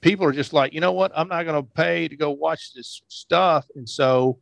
people 0.00 0.24
are 0.26 0.32
just 0.32 0.52
like, 0.52 0.72
you 0.74 0.80
know 0.80 0.92
what? 0.92 1.10
I'm 1.16 1.28
not 1.28 1.44
going 1.44 1.60
to 1.64 1.68
pay 1.68 2.06
to 2.06 2.14
go 2.16 2.30
watch 2.30 2.72
this 2.74 3.02
stuff. 3.08 3.66
And 3.74 3.88
so 3.88 4.38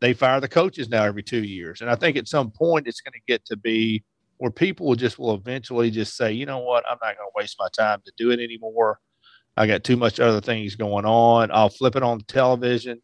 they 0.00 0.12
fire 0.14 0.40
the 0.40 0.48
coaches 0.48 0.88
now 0.88 1.04
every 1.04 1.22
two 1.22 1.44
years. 1.44 1.80
And 1.80 1.88
I 1.90 1.94
think 1.94 2.16
at 2.16 2.26
some 2.28 2.50
point 2.50 2.86
it's 2.86 3.00
going 3.00 3.12
to 3.12 3.20
get 3.26 3.44
to 3.46 3.56
be 3.56 4.02
where 4.38 4.50
people 4.50 4.86
will 4.86 4.94
just 4.96 5.18
will 5.18 5.34
eventually 5.34 5.90
just 5.90 6.16
say, 6.16 6.32
you 6.32 6.44
know 6.44 6.58
what? 6.58 6.84
I'm 6.88 6.98
not 7.02 7.16
going 7.16 7.28
to 7.28 7.32
waste 7.36 7.56
my 7.58 7.68
time 7.76 8.00
to 8.04 8.12
do 8.16 8.30
it 8.30 8.40
anymore. 8.40 8.98
I 9.56 9.66
got 9.66 9.84
too 9.84 9.96
much 9.96 10.18
other 10.20 10.40
things 10.40 10.74
going 10.74 11.04
on. 11.04 11.50
I'll 11.52 11.68
flip 11.68 11.96
it 11.96 12.02
on 12.02 12.18
the 12.18 12.24
television, 12.24 13.00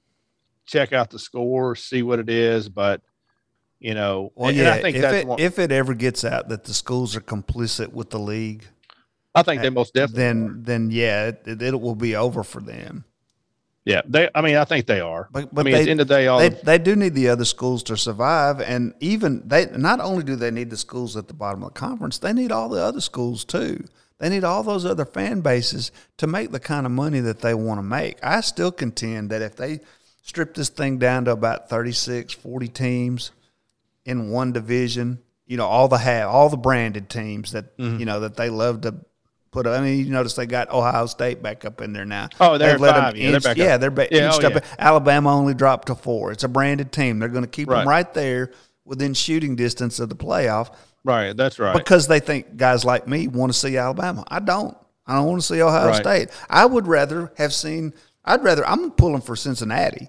check 0.67 0.93
out 0.93 1.11
the 1.11 1.19
score, 1.19 1.75
see 1.75 2.03
what 2.03 2.19
it 2.19 2.29
is. 2.29 2.69
But 2.69 3.01
you 3.79 3.95
know, 3.95 4.33
well, 4.35 4.53
yeah, 4.53 4.73
I 4.73 4.83
think 4.83 4.97
if 4.97 5.05
it, 5.05 5.27
one, 5.27 5.41
if 5.41 5.59
it 5.59 5.73
ever 5.73 5.95
gets 5.95 6.25
out 6.25 6.49
that 6.49 6.65
the 6.65 6.75
schools 6.75 7.17
are 7.17 7.21
complicit 7.21 7.93
with 7.93 8.11
the 8.11 8.19
league, 8.19 8.65
I 9.35 9.43
think 9.43 9.63
they 9.63 9.69
eh, 9.69 9.71
most 9.71 9.95
definitely. 9.95 10.23
Then, 10.23 10.49
are. 10.49 10.55
then 10.63 10.91
yeah, 10.91 11.27
it, 11.45 11.63
it 11.63 11.81
will 11.81 11.95
be 11.95 12.17
over 12.17 12.43
for 12.43 12.61
them. 12.61 13.05
Yeah, 13.85 14.03
they. 14.05 14.29
I 14.35 14.41
mean, 14.41 14.57
I 14.57 14.65
think 14.65 14.87
they 14.87 15.01
are. 15.01 15.29
But, 15.31 15.55
but 15.55 15.61
I 15.61 15.65
mean, 15.65 15.75
they, 15.75 15.81
at 15.81 15.85
the 15.85 15.91
end 15.93 16.01
of 16.01 16.09
the 16.09 16.15
day, 16.15 16.27
all 16.27 16.41
they, 16.41 16.49
the, 16.49 16.65
they 16.65 16.79
do 16.79 16.97
need 16.97 17.15
the 17.15 17.29
other 17.29 17.45
schools 17.45 17.85
to 17.85 17.97
survive, 17.97 18.61
and 18.61 18.95
even 18.99 19.47
they. 19.47 19.67
Not 19.67 20.01
only 20.01 20.25
do 20.25 20.35
they 20.35 20.51
need 20.51 20.71
the 20.71 20.77
schools 20.77 21.17
at 21.17 21.29
the 21.29 21.35
bottom 21.35 21.63
of 21.63 21.73
the 21.73 21.79
conference, 21.79 22.19
they 22.19 22.33
need 22.33 22.51
all 22.51 22.69
the 22.69 22.83
other 22.83 23.01
schools 23.01 23.45
too. 23.45 23.85
They 24.19 24.29
need 24.29 24.45
all 24.45 24.63
those 24.63 24.85
other 24.85 25.05
fan 25.05 25.41
bases 25.41 25.93
to 26.17 26.27
make 26.27 26.51
the 26.51 26.59
kind 26.59 26.87
of 26.87 26.93
money 26.93 27.21
that 27.21 27.41
they 27.41 27.55
want 27.55 27.79
to 27.79 27.83
make. 27.83 28.19
I 28.25 28.41
still 28.41 28.73
contend 28.73 29.31
that 29.31 29.43
if 29.43 29.57
they 29.57 29.81
strip 30.27 30.55
this 30.55 30.69
thing 30.69 30.99
down 30.99 31.25
to 31.25 31.31
about 31.31 31.71
36, 31.71 32.35
40 32.35 32.69
teams 32.69 33.31
in 34.05 34.31
one 34.31 34.53
division, 34.53 35.21
you 35.47 35.57
know, 35.57 35.67
all 35.67 35.89
the 35.89 35.99
have 35.99 36.29
all 36.29 36.49
the 36.49 36.57
branded 36.57 37.09
teams 37.09 37.53
that 37.53 37.77
mm-hmm. 37.79 37.99
you 37.99 38.05
know 38.05 38.21
that 38.21 38.37
they 38.37 38.51
love 38.51 38.83
to 38.83 38.97
put. 39.53 39.67
I 39.67 39.81
mean, 39.81 40.05
you 40.05 40.11
notice 40.11 40.35
they 40.35 40.47
got 40.47 40.71
Ohio 40.71 41.07
State 41.07 41.43
back 41.43 41.65
up 41.65 41.81
in 41.81 41.93
there 41.93 42.05
now. 42.05 42.29
Oh, 42.41 42.59
they're 42.59 42.77
let 42.79 42.95
five. 42.95 43.15
Them 43.15 43.23
yeah, 43.23 43.29
inch, 43.31 43.43
they're 43.43 43.55
back 43.55 43.57
yeah, 43.57 43.77
they're 43.77 43.91
ba- 43.91 44.09
yeah, 44.11 44.31
oh, 44.33 44.41
yeah. 44.41 44.59
Alabama 44.79 45.33
only 45.33 45.55
dropped 45.55 45.87
to 45.87 45.95
four. 45.95 46.33
It's 46.33 46.45
a 46.45 46.49
branded 46.49 46.93
team. 46.93 47.21
They're 47.21 47.29
going 47.29 47.45
to 47.45 47.51
keep 47.51 47.69
right. 47.69 47.79
them 47.79 47.89
right 47.89 48.13
there 48.13 48.53
within 48.85 49.15
shooting 49.15 49.55
distance 49.55 50.01
of 50.01 50.09
the 50.09 50.17
playoff. 50.17 50.75
Right, 51.05 51.37
that's 51.37 51.61
right. 51.61 51.77
Because 51.77 52.09
they 52.09 52.19
think 52.19 52.57
guys 52.57 52.85
like 52.85 53.07
me 53.07 53.29
want 53.29 53.53
to 53.53 53.59
see 53.59 53.77
Alabama. 53.77 54.25
I 54.27 54.41
don't. 54.41 54.77
I 55.07 55.15
don't 55.15 55.27
want 55.27 55.41
to 55.41 55.47
see 55.47 55.63
Ohio 55.63 55.87
right. 55.87 56.03
State. 56.03 56.31
I 56.51 56.67
would 56.67 56.89
rather 56.89 57.33
have 57.37 57.55
seen. 57.55 57.95
I'd 58.25 58.43
rather. 58.43 58.67
I'm 58.67 58.91
pulling 58.91 59.23
for 59.23 59.37
Cincinnati. 59.37 60.09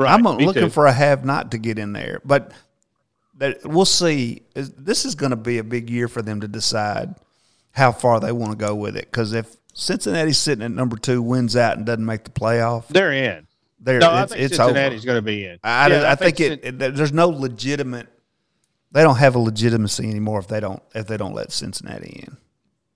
Right. 0.00 0.14
I'm 0.14 0.22
looking 0.22 0.62
too. 0.62 0.70
for 0.70 0.86
a 0.86 0.92
have 0.92 1.26
not 1.26 1.50
to 1.50 1.58
get 1.58 1.78
in 1.78 1.92
there, 1.92 2.22
but 2.24 2.52
that 3.36 3.66
we'll 3.66 3.84
see. 3.84 4.44
This 4.54 5.04
is 5.04 5.14
going 5.14 5.28
to 5.28 5.36
be 5.36 5.58
a 5.58 5.64
big 5.64 5.90
year 5.90 6.08
for 6.08 6.22
them 6.22 6.40
to 6.40 6.48
decide 6.48 7.16
how 7.72 7.92
far 7.92 8.18
they 8.18 8.32
want 8.32 8.52
to 8.52 8.56
go 8.56 8.74
with 8.74 8.96
it. 8.96 9.04
Because 9.04 9.34
if 9.34 9.56
Cincinnati's 9.74 10.38
sitting 10.38 10.64
at 10.64 10.70
number 10.70 10.96
two, 10.96 11.20
wins 11.20 11.54
out 11.54 11.76
and 11.76 11.84
doesn't 11.84 12.06
make 12.06 12.24
the 12.24 12.30
playoff, 12.30 12.88
they're 12.88 13.12
in. 13.12 13.46
They're, 13.78 13.98
no, 13.98 14.22
it's, 14.22 14.32
I 14.32 14.36
think 14.36 14.46
it's 14.46 14.56
Cincinnati's 14.56 15.04
going 15.04 15.18
to 15.18 15.22
be 15.22 15.44
in. 15.44 15.58
I, 15.62 15.88
yeah, 15.88 15.96
I, 16.02 16.12
I 16.12 16.14
think, 16.14 16.38
think 16.38 16.64
it, 16.64 16.82
it, 16.82 16.94
There's 16.94 17.12
no 17.12 17.28
legitimate. 17.28 18.08
They 18.92 19.02
don't 19.02 19.18
have 19.18 19.34
a 19.34 19.38
legitimacy 19.38 20.08
anymore 20.08 20.38
if 20.38 20.48
they 20.48 20.60
don't 20.60 20.82
if 20.94 21.06
they 21.08 21.18
don't 21.18 21.34
let 21.34 21.52
Cincinnati 21.52 22.24
in. 22.26 22.38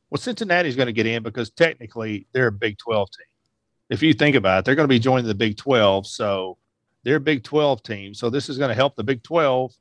Well, 0.08 0.18
Cincinnati's 0.18 0.74
going 0.74 0.86
to 0.86 0.92
get 0.94 1.04
in 1.04 1.22
because 1.22 1.50
technically 1.50 2.26
they're 2.32 2.46
a 2.46 2.52
Big 2.52 2.78
Twelve 2.78 3.10
team. 3.10 3.26
If 3.90 4.02
you 4.02 4.14
think 4.14 4.36
about 4.36 4.60
it, 4.60 4.64
they're 4.64 4.74
going 4.74 4.88
to 4.88 4.94
be 4.94 4.98
joining 4.98 5.26
the 5.26 5.34
Big 5.34 5.58
Twelve, 5.58 6.06
so 6.06 6.56
they're 7.04 7.16
a 7.16 7.20
Big 7.20 7.44
Twelve 7.44 7.82
team. 7.82 8.14
So 8.14 8.30
this 8.30 8.48
is 8.48 8.58
going 8.58 8.70
to 8.70 8.74
help 8.74 8.96
the 8.96 9.04
Big 9.04 9.22
Twelve 9.22 9.72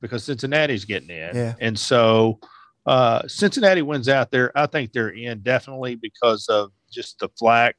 because 0.00 0.24
Cincinnati's 0.24 0.84
getting 0.84 1.10
in, 1.10 1.36
yeah. 1.36 1.54
and 1.60 1.78
so 1.78 2.40
uh, 2.86 3.26
Cincinnati 3.28 3.82
wins 3.82 4.08
out 4.08 4.30
there. 4.30 4.56
I 4.56 4.66
think 4.66 4.92
they're 4.92 5.10
in 5.10 5.40
definitely 5.40 5.96
because 5.96 6.48
of 6.48 6.72
just 6.90 7.18
the 7.18 7.28
flack 7.38 7.76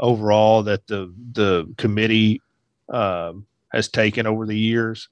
overall 0.00 0.62
that 0.64 0.86
the 0.86 1.12
the 1.32 1.72
committee 1.76 2.40
um, 2.88 3.46
has 3.72 3.88
taken 3.88 4.26
over 4.26 4.46
the 4.46 4.58
years. 4.58 5.08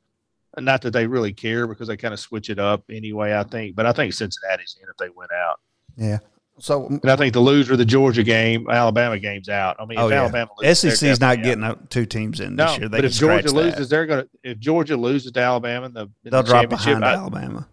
Not 0.59 0.83
that 0.83 0.93
they 0.93 1.07
really 1.07 1.33
care 1.33 1.67
because 1.67 1.89
they 1.89 1.97
kind 1.97 2.13
of 2.13 2.21
switch 2.21 2.51
it 2.51 2.59
up 2.59 2.85
anyway. 2.91 3.35
I 3.35 3.43
think, 3.43 3.75
but 3.75 3.87
I 3.87 3.93
think 3.93 4.13
Cincinnati's 4.13 4.77
in 4.83 4.89
if 4.89 4.97
they 4.99 5.09
went 5.09 5.33
out. 5.33 5.61
Yeah. 5.97 6.19
So, 6.63 6.87
and 6.87 7.11
I 7.11 7.17
think 7.17 7.33
the 7.33 7.41
loser 7.41 7.73
of 7.73 7.79
the 7.79 7.85
Georgia 7.85 8.23
game, 8.23 8.71
Alabama 8.71 9.19
game's 9.19 9.49
out. 9.49 9.75
I 9.81 9.85
mean, 9.85 9.99
oh, 9.99 10.07
if 10.07 10.13
yeah. 10.13 10.21
Alabama 10.21 10.51
loses, 10.59 11.01
SEC's 11.01 11.21
not 11.21 11.43
getting 11.43 11.77
two 11.91 12.07
teams 12.07 12.39
in 12.39 12.55
this 12.55 12.65
no, 12.65 12.77
year. 12.77 12.89
They 12.89 12.99
but 12.99 13.05
if 13.05 13.15
Georgia 13.15 13.51
loses, 13.51 13.89
they're 13.89 14.07
going 14.07 14.23
to. 14.23 14.29
If 14.45 14.61
Georgia 14.61 14.97
loses 14.97 15.33
to 15.33 15.41
Alabama, 15.41 15.87
in 15.87 15.93
the, 15.93 16.03
in 16.03 16.31
they'll 16.31 16.45
the 16.45 16.51
drop 16.51 16.69
behind 16.69 17.05
I, 17.05 17.15
Alabama. 17.15 17.67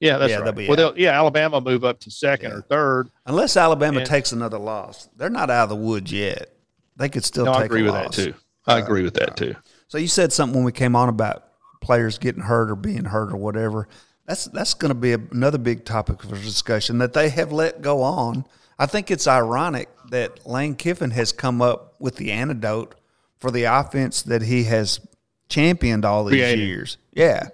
Yeah, 0.00 0.18
that's 0.18 0.32
yeah, 0.32 0.38
right. 0.38 0.68
Well, 0.68 0.94
yeah, 0.96 1.12
Alabama 1.12 1.60
move 1.60 1.84
up 1.84 2.00
to 2.00 2.10
second 2.10 2.50
yeah. 2.50 2.56
or 2.56 2.62
third, 2.62 3.10
unless 3.26 3.56
Alabama 3.56 3.98
and, 3.98 4.06
takes 4.06 4.32
another 4.32 4.58
loss. 4.58 5.08
They're 5.14 5.30
not 5.30 5.48
out 5.48 5.62
of 5.62 5.68
the 5.68 5.76
woods 5.76 6.10
yet. 6.10 6.52
They 6.96 7.08
could 7.08 7.24
still. 7.24 7.44
No, 7.44 7.52
I 7.52 7.62
agree 7.62 7.82
with 7.82 7.92
loss. 7.92 8.16
that 8.16 8.24
too. 8.24 8.34
I 8.66 8.80
uh, 8.80 8.82
agree 8.82 9.04
with 9.04 9.14
that 9.14 9.36
too. 9.36 9.54
So 9.86 9.98
you 9.98 10.08
said 10.08 10.32
something 10.32 10.56
when 10.56 10.64
we 10.64 10.72
came 10.72 10.96
on 10.96 11.08
about 11.08 11.44
players 11.80 12.18
getting 12.18 12.42
hurt 12.42 12.72
or 12.72 12.74
being 12.74 13.04
hurt 13.04 13.32
or 13.32 13.36
whatever. 13.36 13.86
That's 14.26 14.46
that's 14.46 14.74
going 14.74 14.90
to 14.90 14.94
be 14.94 15.12
a, 15.12 15.18
another 15.30 15.58
big 15.58 15.84
topic 15.84 16.22
for 16.22 16.34
discussion 16.36 16.98
that 16.98 17.12
they 17.12 17.28
have 17.28 17.52
let 17.52 17.80
go 17.80 18.02
on. 18.02 18.44
I 18.78 18.86
think 18.86 19.10
it's 19.10 19.26
ironic 19.26 19.88
that 20.10 20.46
Lane 20.46 20.74
Kiffin 20.74 21.12
has 21.12 21.32
come 21.32 21.62
up 21.62 21.94
with 21.98 22.16
the 22.16 22.32
antidote 22.32 22.94
for 23.38 23.50
the 23.50 23.64
offense 23.64 24.22
that 24.22 24.42
he 24.42 24.64
has 24.64 25.00
championed 25.48 26.04
all 26.04 26.24
these 26.24 26.40
Created. 26.40 26.66
years. 26.66 26.98
Yeah, 27.12 27.48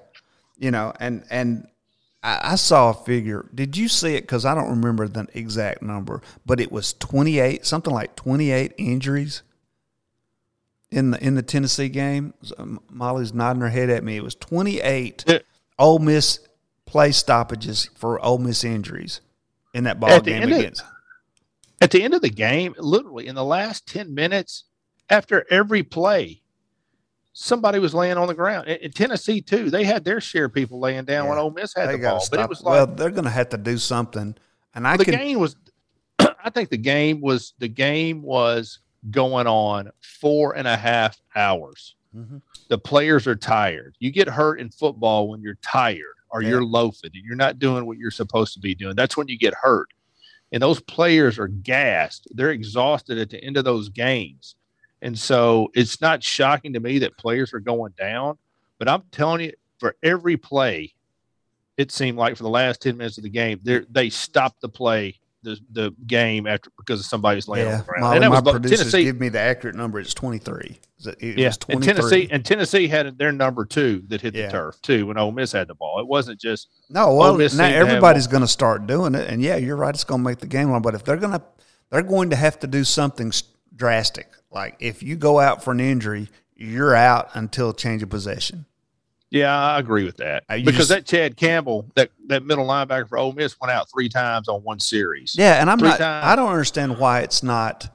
you 0.59 0.71
know, 0.71 0.93
and 0.99 1.25
and 1.31 1.69
I, 2.23 2.53
I 2.53 2.55
saw 2.55 2.91
a 2.91 2.95
figure. 2.95 3.47
Did 3.55 3.77
you 3.77 3.89
see 3.89 4.15
it? 4.17 4.23
Because 4.23 4.45
I 4.45 4.55
don't 4.55 4.71
remember 4.71 5.07
the 5.09 5.27
exact 5.35 5.83
number, 5.83 6.23
but 6.47 6.59
it 6.59 6.73
was 6.73 6.95
twenty 6.95 7.39
eight, 7.39 7.67
something 7.67 7.93
like 7.93 8.17
twenty 8.17 8.51
eight 8.51 8.73
injuries 8.79 9.43
in 10.91 11.11
the 11.11 11.23
in 11.25 11.35
the 11.35 11.43
Tennessee 11.43 11.91
game. 11.91 12.33
Molly's 12.91 13.35
nodding 13.35 13.61
her 13.61 13.69
head 13.69 13.91
at 13.91 14.03
me. 14.03 14.17
It 14.17 14.25
was 14.25 14.35
twenty 14.35 14.81
eight 14.81 15.25
Ole 15.79 15.99
Miss 15.99 16.41
play 16.93 17.11
stoppages 17.11 17.89
for 17.95 18.23
Ole 18.23 18.37
Miss 18.37 18.63
injuries 18.63 19.23
in 19.73 19.85
that 19.85 19.99
ball 19.99 20.21
game 20.21 20.43
against. 20.43 20.83
Of, 20.83 20.89
at 21.81 21.91
the 21.91 22.03
end 22.03 22.13
of 22.13 22.21
the 22.21 22.29
game, 22.29 22.75
literally 22.79 23.29
in 23.29 23.35
the 23.35 23.45
last 23.45 23.89
ten 23.89 24.15
minutes, 24.15 24.65
after 25.09 25.47
every 25.51 25.83
play, 25.83 26.43
somebody 27.33 27.79
was 27.79 27.95
laying 27.95 28.19
on 28.19 28.29
the 28.29 28.35
ground. 28.35 28.69
In, 28.69 28.77
in, 28.77 28.93
Tennessee 28.93 29.41
too, 29.41 29.71
they 29.71 29.85
had 29.85 30.05
their 30.05 30.21
share 30.21 30.45
of 30.45 30.53
people 30.53 30.81
laying 30.81 31.07
down 31.07 31.25
yeah. 31.25 31.31
when 31.31 31.39
Ole 31.39 31.51
Miss 31.51 31.75
had 31.75 31.89
the 31.89 31.97
ball. 31.97 32.21
Stop. 32.21 32.31
But 32.37 32.45
it 32.45 32.49
was 32.51 32.63
like, 32.63 32.73
well, 32.73 32.87
they're 32.87 33.11
going 33.11 33.25
to 33.25 33.31
have 33.31 33.49
to 33.49 33.59
do 33.59 33.79
something. 33.79 34.37
And 34.75 34.87
I 34.87 34.99
the 34.99 35.07
can, 35.07 35.15
game 35.15 35.39
was. 35.41 35.57
I 36.19 36.51
think 36.51 36.69
the 36.69 36.77
game 36.77 37.23
was 37.23 37.55
the 37.59 37.69
game 37.69 38.21
was 38.21 38.81
going 39.11 39.47
on 39.47 39.91
four 40.21 40.57
and 40.57 40.69
a 40.69 40.77
half 40.77 41.19
hours. 41.35 41.97
Mm-hmm. 42.15 42.37
The 42.69 42.77
players 42.77 43.27
are 43.27 43.35
tired. 43.35 43.97
You 43.99 44.11
get 44.11 44.29
hurt 44.29 44.61
in 44.61 44.69
football 44.69 45.31
when 45.31 45.41
you're 45.41 45.59
tired 45.63 46.17
or 46.33 46.42
yeah. 46.42 46.49
you're 46.49 46.64
loafing 46.64 47.11
and 47.14 47.25
you're 47.25 47.37
not 47.37 47.59
doing 47.59 47.87
what 47.87 47.99
you're 47.99 48.11
supposed 48.11 48.55
to 48.55 48.61
be 48.61 48.75
doing. 48.75 48.97
That's 48.97 49.16
when 49.16 49.29
you 49.29 49.38
get 49.38 49.55
hurt. 49.55 49.88
And 50.51 50.62
those 50.62 50.81
players 50.81 51.38
are 51.38 51.49
gassed. 51.49 52.27
They're 52.33 52.51
exhausted 52.51 53.18
at 53.18 53.31
the 53.31 53.42
end 53.42 53.57
of 53.57 53.64
those 53.64 53.88
games. 53.88 54.57
And 55.01 55.18
so 55.18 55.71
it's 55.75 56.01
not 56.01 56.23
shocking 56.23 56.73
to 56.75 56.81
me 56.81 56.99
that 57.01 57.16
players 57.16 57.53
are 57.53 57.61
going 57.61 57.92
down, 57.99 58.38
but 58.79 58.88
I'm 58.88 59.03
telling 59.11 59.42
you, 59.42 59.53
for 59.79 59.97
every 60.03 60.37
play, 60.37 60.95
it 61.77 61.90
seemed 61.90 62.18
like 62.18 62.37
for 62.37 62.45
the 62.45 62.49
last 62.49 62.83
10 62.83 62.97
minutes 62.97 63.18
of 63.18 63.25
the 63.25 63.31
game, 63.31 63.61
they 63.90 64.11
stopped 64.11 64.61
the 64.61 64.68
play, 64.68 65.18
the, 65.43 65.59
the 65.71 65.95
game 66.07 66.47
after 66.47 66.71
because 66.77 67.01
of 67.01 67.07
somebody's 67.07 67.49
laying 67.49 67.67
yeah, 67.67 67.73
on 67.75 67.79
the 67.79 67.85
ground. 67.85 68.03
My, 68.03 68.15
and 68.15 68.23
that 68.23 68.31
my 68.31 68.41
was 68.41 68.53
producers 68.53 68.79
Tennessee. 68.79 69.05
give 69.05 69.21
me 69.21 69.29
the 69.29 69.41
accurate 69.41 69.77
number. 69.77 69.99
It's 70.01 70.15
23. 70.15 70.79
It, 71.05 71.17
it 71.21 71.39
yeah, 71.39 71.53
and 71.69 71.83
Tennessee 71.83 72.29
and 72.31 72.45
Tennessee 72.45 72.87
had 72.87 73.19
their 73.19 73.33
number 73.33 73.65
two 73.65 74.03
that 74.09 74.21
hit 74.21 74.35
yeah. 74.35 74.47
the 74.47 74.53
turf 74.53 74.81
too 74.83 75.07
when 75.07 75.19
Ole 75.19 75.33
Miss 75.33 75.53
had 75.53 75.69
the 75.69 75.75
ball. 75.75 76.01
It 76.01 76.07
wasn't 76.07 76.41
just 76.41 76.69
no. 76.89 77.15
Well, 77.15 77.37
now 77.37 77.65
everybody's 77.65 78.27
going 78.27 78.43
to 78.43 78.49
start 78.49 78.87
doing 78.87 79.15
it, 79.15 79.29
and 79.29 79.43
yeah, 79.43 79.57
you're 79.57 79.77
right. 79.77 79.95
It's 79.95 80.05
going 80.05 80.21
to 80.21 80.25
make 80.25 80.39
the 80.39 80.47
game 80.47 80.71
long. 80.71 80.83
But 80.83 80.95
if 80.95 81.05
they're 81.05 81.17
going 81.17 81.33
to, 81.33 81.43
they're 81.91 82.03
going 82.03 82.31
to 82.31 82.37
have 82.37 82.59
to 82.61 82.67
do 82.67 82.85
something 82.85 83.33
drastic. 83.75 84.29
Like 84.51 84.77
if 84.79 85.03
you 85.03 85.17
go 85.17 85.41
out 85.41 85.65
for 85.65 85.73
an 85.73 85.81
injury, 85.81 86.29
you're 86.55 86.95
out 86.95 87.31
until 87.35 87.73
change 87.73 88.03
of 88.03 88.11
possession. 88.11 88.67
Yeah, 89.33 89.59
I 89.59 89.79
agree 89.79 90.05
with 90.05 90.18
that 90.18 90.45
uh, 90.51 90.57
because 90.57 90.77
just, 90.77 90.88
that 90.90 91.07
Chad 91.07 91.38
Campbell, 91.38 91.90
that 91.95 92.11
that 92.27 92.45
middle 92.45 92.66
linebacker 92.66 93.09
for 93.09 93.16
Ole 93.16 93.33
Miss, 93.33 93.59
went 93.59 93.73
out 93.73 93.88
three 93.90 94.11
times 94.11 94.47
on 94.47 94.61
one 94.62 94.79
series. 94.79 95.35
Yeah, 95.38 95.59
and 95.59 95.71
I'm 95.71 95.79
three 95.79 95.88
not. 95.88 95.99
Times. 95.99 96.27
I 96.27 96.37
don't 96.37 96.51
understand 96.51 96.99
why 96.99 97.21
it's 97.21 97.42
not. 97.42 97.88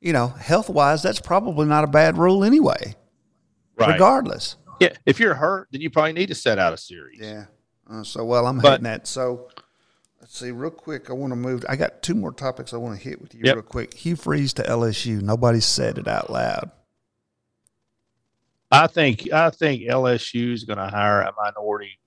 You 0.00 0.14
know, 0.14 0.28
health 0.28 0.70
wise, 0.70 1.02
that's 1.02 1.20
probably 1.20 1.66
not 1.66 1.84
a 1.84 1.88
bad 1.88 2.16
rule 2.16 2.42
anyway. 2.42 2.94
Right. 3.76 3.92
Regardless. 3.92 4.56
Yeah, 4.80 4.94
if 5.04 5.20
you're 5.20 5.34
hurt, 5.34 5.68
then 5.72 5.82
you 5.82 5.90
probably 5.90 6.14
need 6.14 6.28
to 6.28 6.34
set 6.34 6.58
out 6.58 6.72
a 6.72 6.78
series. 6.78 7.18
Yeah. 7.20 7.46
Uh, 7.90 8.02
so 8.02 8.24
well, 8.24 8.46
I'm 8.46 8.58
but, 8.58 8.70
hitting 8.70 8.84
that. 8.84 9.06
So 9.06 9.48
Let's 10.20 10.38
see, 10.38 10.50
real 10.50 10.70
quick. 10.70 11.10
I 11.10 11.12
want 11.12 11.32
to 11.32 11.36
move. 11.36 11.64
I 11.68 11.76
got 11.76 12.02
two 12.02 12.14
more 12.14 12.32
topics 12.32 12.72
I 12.72 12.76
want 12.76 12.98
to 12.98 13.08
hit 13.08 13.20
with 13.20 13.34
you 13.34 13.40
yep. 13.44 13.56
real 13.56 13.62
quick. 13.62 13.94
Hugh 13.94 14.16
Freeze 14.16 14.52
to 14.54 14.62
LSU. 14.62 15.20
Nobody 15.20 15.60
said 15.60 15.98
it 15.98 16.08
out 16.08 16.30
loud. 16.30 16.70
I 18.70 18.86
think 18.86 19.32
I 19.32 19.50
think 19.50 19.82
LSU 19.82 20.52
is 20.52 20.64
going 20.64 20.78
to 20.78 20.88
hire 20.88 21.22
a 21.22 21.32
minority 21.36 21.98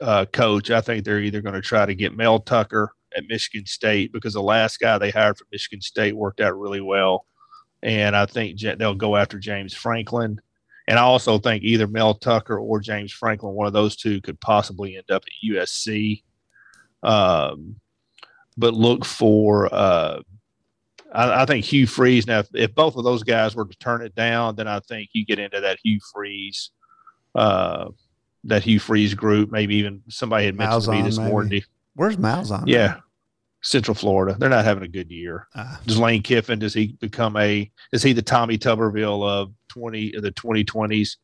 uh, 0.00 0.26
coach. 0.26 0.70
I 0.70 0.80
think 0.80 1.04
they're 1.04 1.20
either 1.20 1.42
going 1.42 1.54
to 1.54 1.60
try 1.60 1.86
to 1.86 1.94
get 1.94 2.16
Mel 2.16 2.38
Tucker 2.38 2.92
at 3.16 3.24
Michigan 3.28 3.66
State 3.66 4.12
because 4.12 4.34
the 4.34 4.42
last 4.42 4.78
guy 4.78 4.98
they 4.98 5.10
hired 5.10 5.38
from 5.38 5.48
Michigan 5.50 5.80
State 5.80 6.16
worked 6.16 6.40
out 6.40 6.58
really 6.58 6.80
well, 6.80 7.26
and 7.82 8.14
I 8.14 8.26
think 8.26 8.60
they'll 8.60 8.94
go 8.94 9.16
after 9.16 9.38
James 9.38 9.74
Franklin. 9.74 10.40
And 10.86 10.98
I 10.98 11.02
also 11.02 11.38
think 11.38 11.64
either 11.64 11.86
Mel 11.86 12.14
Tucker 12.14 12.58
or 12.58 12.78
James 12.78 13.10
Franklin, 13.10 13.54
one 13.54 13.66
of 13.66 13.72
those 13.72 13.96
two, 13.96 14.20
could 14.20 14.38
possibly 14.40 14.96
end 14.96 15.10
up 15.10 15.22
at 15.22 15.48
USC. 15.50 16.22
Um, 17.02 17.76
but 18.56 18.74
look 18.74 19.04
for 19.04 19.72
uh, 19.74 20.20
I, 21.14 21.42
I 21.42 21.46
think 21.46 21.64
Hugh 21.64 21.86
Freeze. 21.86 22.26
Now, 22.26 22.40
if, 22.40 22.48
if, 22.54 22.74
both 22.74 22.96
of 22.96 23.04
those 23.04 23.22
guys 23.22 23.54
were 23.54 23.64
to 23.64 23.78
turn 23.78 24.02
it 24.02 24.14
down, 24.14 24.56
then 24.56 24.68
I 24.68 24.80
think 24.80 25.10
you 25.12 25.24
get 25.24 25.38
into 25.38 25.60
that 25.60 25.78
Hugh 25.82 26.00
Freeze, 26.12 26.70
uh, 27.34 27.88
that 28.44 28.64
Hugh 28.64 28.80
Freeze 28.80 29.14
group. 29.14 29.50
Maybe 29.50 29.76
even 29.76 30.02
somebody 30.08 30.46
had 30.46 30.56
mentioned 30.56 30.82
Malzahn, 30.82 30.86
to 30.86 30.92
me 30.92 31.02
this 31.02 31.18
maybe. 31.18 31.30
morning. 31.30 31.62
Where's 31.94 32.16
Malzahn? 32.16 32.64
Yeah, 32.66 32.96
Central 33.62 33.94
Florida. 33.94 34.36
They're 34.38 34.50
not 34.50 34.64
having 34.64 34.82
a 34.82 34.88
good 34.88 35.10
year. 35.10 35.46
Uh, 35.54 35.76
does 35.86 35.98
Lane 35.98 36.22
Kiffin? 36.22 36.58
Does 36.58 36.74
he 36.74 36.88
become 37.00 37.36
a? 37.36 37.70
Is 37.92 38.02
he 38.02 38.12
the 38.12 38.22
Tommy 38.22 38.58
Tuberville 38.58 39.26
of 39.26 39.52
twenty 39.68 40.12
the 40.18 40.32
twenty 40.32 40.64
twenties? 40.64 41.18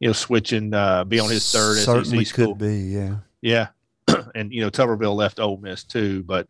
You 0.00 0.08
know, 0.08 0.12
switching, 0.12 0.74
uh, 0.74 1.04
be 1.04 1.20
on 1.20 1.30
his 1.30 1.50
third. 1.50 1.78
Certainly 1.78 2.24
SEC 2.24 2.34
school. 2.34 2.48
could 2.48 2.58
be. 2.58 2.76
Yeah. 2.76 3.16
Yeah, 3.40 3.68
and 4.34 4.52
you 4.52 4.60
know 4.60 4.70
Tuberville 4.70 5.14
left 5.14 5.38
Ole 5.38 5.58
Miss 5.58 5.84
too, 5.84 6.24
but 6.24 6.48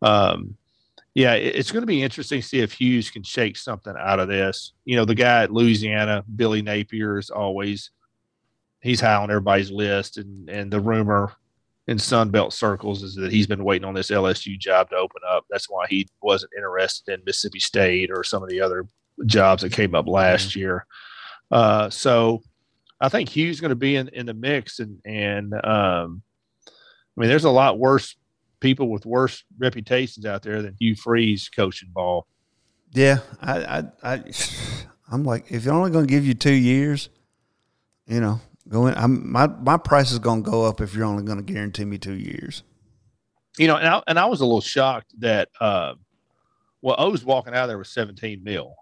um, 0.00 0.56
yeah, 1.14 1.34
it's 1.34 1.72
going 1.72 1.82
to 1.82 1.86
be 1.86 2.02
interesting 2.02 2.40
to 2.40 2.46
see 2.46 2.60
if 2.60 2.72
Hugh's 2.72 3.10
can 3.10 3.22
shake 3.22 3.56
something 3.56 3.94
out 3.98 4.20
of 4.20 4.28
this. 4.28 4.72
You 4.84 4.96
know, 4.96 5.04
the 5.04 5.14
guy 5.14 5.42
at 5.42 5.52
Louisiana, 5.52 6.24
Billy 6.36 6.62
Napier, 6.62 7.18
is 7.18 7.30
always 7.30 7.90
he's 8.80 9.00
high 9.00 9.16
on 9.16 9.30
everybody's 9.30 9.70
list, 9.72 10.18
and 10.18 10.48
and 10.48 10.72
the 10.72 10.80
rumor 10.80 11.32
in 11.88 11.98
Sunbelt 11.98 12.52
circles 12.52 13.02
is 13.02 13.16
that 13.16 13.32
he's 13.32 13.48
been 13.48 13.64
waiting 13.64 13.86
on 13.86 13.94
this 13.94 14.10
LSU 14.10 14.56
job 14.56 14.90
to 14.90 14.96
open 14.96 15.22
up. 15.28 15.44
That's 15.50 15.68
why 15.68 15.86
he 15.88 16.08
wasn't 16.22 16.52
interested 16.56 17.12
in 17.12 17.24
Mississippi 17.26 17.58
State 17.58 18.10
or 18.12 18.22
some 18.22 18.44
of 18.44 18.48
the 18.48 18.60
other 18.60 18.86
jobs 19.26 19.62
that 19.62 19.72
came 19.72 19.96
up 19.96 20.06
last 20.06 20.50
mm-hmm. 20.50 20.60
year. 20.60 20.86
Uh, 21.50 21.90
so 21.90 22.42
I 23.00 23.08
think 23.08 23.28
Hugh's 23.28 23.60
going 23.60 23.70
to 23.70 23.74
be 23.76 23.96
in, 23.96 24.08
in 24.08 24.26
the 24.26 24.34
mix, 24.34 24.78
and 24.78 25.00
and 25.04 25.54
um, 25.54 26.22
I 26.68 27.20
mean, 27.20 27.28
there's 27.28 27.44
a 27.44 27.50
lot 27.50 27.80
worse 27.80 28.14
people 28.60 28.88
with 28.88 29.06
worse 29.06 29.44
reputations 29.58 30.26
out 30.26 30.42
there 30.42 30.62
than 30.62 30.76
Hugh 30.78 30.94
Freeze 30.94 31.48
coaching 31.48 31.90
ball. 31.92 32.26
Yeah, 32.92 33.18
I, 33.40 33.60
I, 33.62 33.84
I 34.02 34.22
I'm 35.10 35.24
like, 35.24 35.50
if 35.50 35.64
you're 35.64 35.74
only 35.74 35.90
going 35.90 36.06
to 36.06 36.10
give 36.10 36.26
you 36.26 36.34
two 36.34 36.52
years, 36.52 37.08
you 38.06 38.20
know, 38.20 38.40
going, 38.68 38.94
I'm 38.96 39.30
my 39.30 39.46
my 39.46 39.76
price 39.76 40.12
is 40.12 40.18
going 40.18 40.44
to 40.44 40.50
go 40.50 40.64
up 40.64 40.80
if 40.80 40.94
you're 40.94 41.04
only 41.04 41.24
going 41.24 41.44
to 41.44 41.52
guarantee 41.52 41.84
me 41.84 41.98
two 41.98 42.14
years. 42.14 42.62
You 43.58 43.66
know, 43.66 43.76
and 43.76 43.88
I, 43.88 44.02
and 44.06 44.18
I 44.18 44.26
was 44.26 44.40
a 44.40 44.44
little 44.44 44.60
shocked 44.60 45.12
that, 45.18 45.48
uh, 45.60 45.94
well, 46.82 46.96
I 46.98 47.04
was 47.04 47.24
walking 47.24 47.52
out 47.52 47.66
there 47.66 47.78
with 47.78 47.88
17 47.88 48.42
mil. 48.42 48.74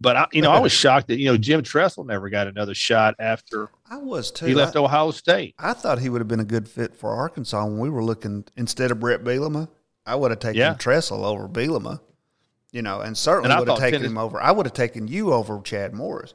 But 0.00 0.16
I, 0.16 0.26
you 0.32 0.42
know, 0.42 0.50
I 0.50 0.60
was 0.60 0.72
shocked 0.84 1.08
that 1.08 1.18
you 1.18 1.26
know 1.26 1.36
Jim 1.36 1.62
Tressel 1.62 2.04
never 2.04 2.28
got 2.28 2.46
another 2.46 2.74
shot 2.74 3.14
after 3.18 3.70
I 3.90 3.98
was 3.98 4.30
too. 4.30 4.46
He 4.46 4.54
left 4.54 4.76
I, 4.76 4.80
Ohio 4.80 5.10
State. 5.10 5.54
I 5.58 5.72
thought 5.72 5.98
he 5.98 6.08
would 6.08 6.20
have 6.20 6.28
been 6.28 6.40
a 6.40 6.44
good 6.44 6.68
fit 6.68 6.94
for 6.94 7.10
Arkansas 7.10 7.64
when 7.64 7.78
we 7.78 7.90
were 7.90 8.04
looking 8.04 8.44
instead 8.56 8.90
of 8.90 9.00
Bret 9.00 9.24
Bielema. 9.24 9.68
I 10.04 10.14
would 10.14 10.30
have 10.30 10.40
taken 10.40 10.58
yeah. 10.58 10.74
Tressel 10.74 11.24
over 11.24 11.48
Bielema, 11.48 12.00
you 12.72 12.82
know, 12.82 13.00
and 13.00 13.16
certainly 13.16 13.50
and 13.50 13.58
would 13.58 13.68
have 13.68 13.78
taken 13.78 14.00
Tennessee, 14.00 14.12
him 14.12 14.18
over. 14.18 14.40
I 14.40 14.52
would 14.52 14.66
have 14.66 14.74
taken 14.74 15.08
you 15.08 15.32
over 15.32 15.60
Chad 15.62 15.94
Morris. 15.94 16.34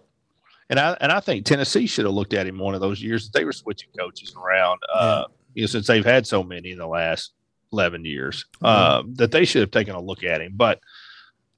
And 0.69 0.79
I 0.79 0.97
and 1.01 1.11
I 1.11 1.19
think 1.19 1.45
Tennessee 1.45 1.85
should 1.85 2.05
have 2.05 2.13
looked 2.13 2.33
at 2.33 2.47
him 2.47 2.57
one 2.57 2.73
of 2.73 2.81
those 2.81 3.01
years 3.01 3.25
that 3.25 3.37
they 3.37 3.45
were 3.45 3.51
switching 3.51 3.89
coaches 3.97 4.35
around. 4.35 4.79
Uh, 4.91 5.25
you 5.53 5.63
know, 5.63 5.67
since 5.67 5.85
they've 5.85 6.05
had 6.05 6.25
so 6.25 6.43
many 6.43 6.71
in 6.71 6.77
the 6.77 6.87
last 6.87 7.33
eleven 7.73 8.05
years, 8.05 8.45
mm-hmm. 8.55 8.65
uh, 8.65 9.03
that 9.15 9.31
they 9.31 9.45
should 9.45 9.61
have 9.61 9.71
taken 9.71 9.95
a 9.95 10.01
look 10.01 10.23
at 10.23 10.41
him. 10.41 10.53
But 10.55 10.79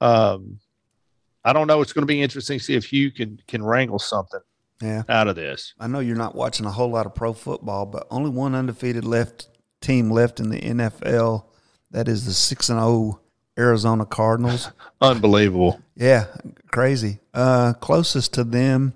um, 0.00 0.58
I 1.44 1.52
don't 1.52 1.66
know. 1.66 1.80
It's 1.80 1.92
going 1.92 2.02
to 2.02 2.06
be 2.06 2.22
interesting 2.22 2.58
to 2.58 2.64
see 2.64 2.74
if 2.74 2.86
Hugh 2.86 3.10
can 3.10 3.40
can 3.46 3.62
wrangle 3.62 3.98
something 3.98 4.40
yeah. 4.80 5.02
out 5.08 5.28
of 5.28 5.36
this. 5.36 5.74
I 5.78 5.86
know 5.86 6.00
you're 6.00 6.16
not 6.16 6.34
watching 6.34 6.66
a 6.66 6.70
whole 6.70 6.90
lot 6.90 7.06
of 7.06 7.14
pro 7.14 7.32
football, 7.32 7.86
but 7.86 8.06
only 8.10 8.30
one 8.30 8.54
undefeated 8.54 9.04
left 9.04 9.48
team 9.80 10.10
left 10.10 10.40
in 10.40 10.50
the 10.50 10.60
NFL. 10.60 11.44
That 11.90 12.08
is 12.08 12.26
the 12.26 12.32
six 12.32 12.68
and 12.68 12.78
zero 12.78 12.88
oh 12.88 13.20
Arizona 13.58 14.06
Cardinals. 14.06 14.70
Unbelievable. 15.00 15.80
Yeah, 15.96 16.26
crazy. 16.70 17.20
Uh, 17.32 17.74
closest 17.74 18.34
to 18.34 18.44
them 18.44 18.94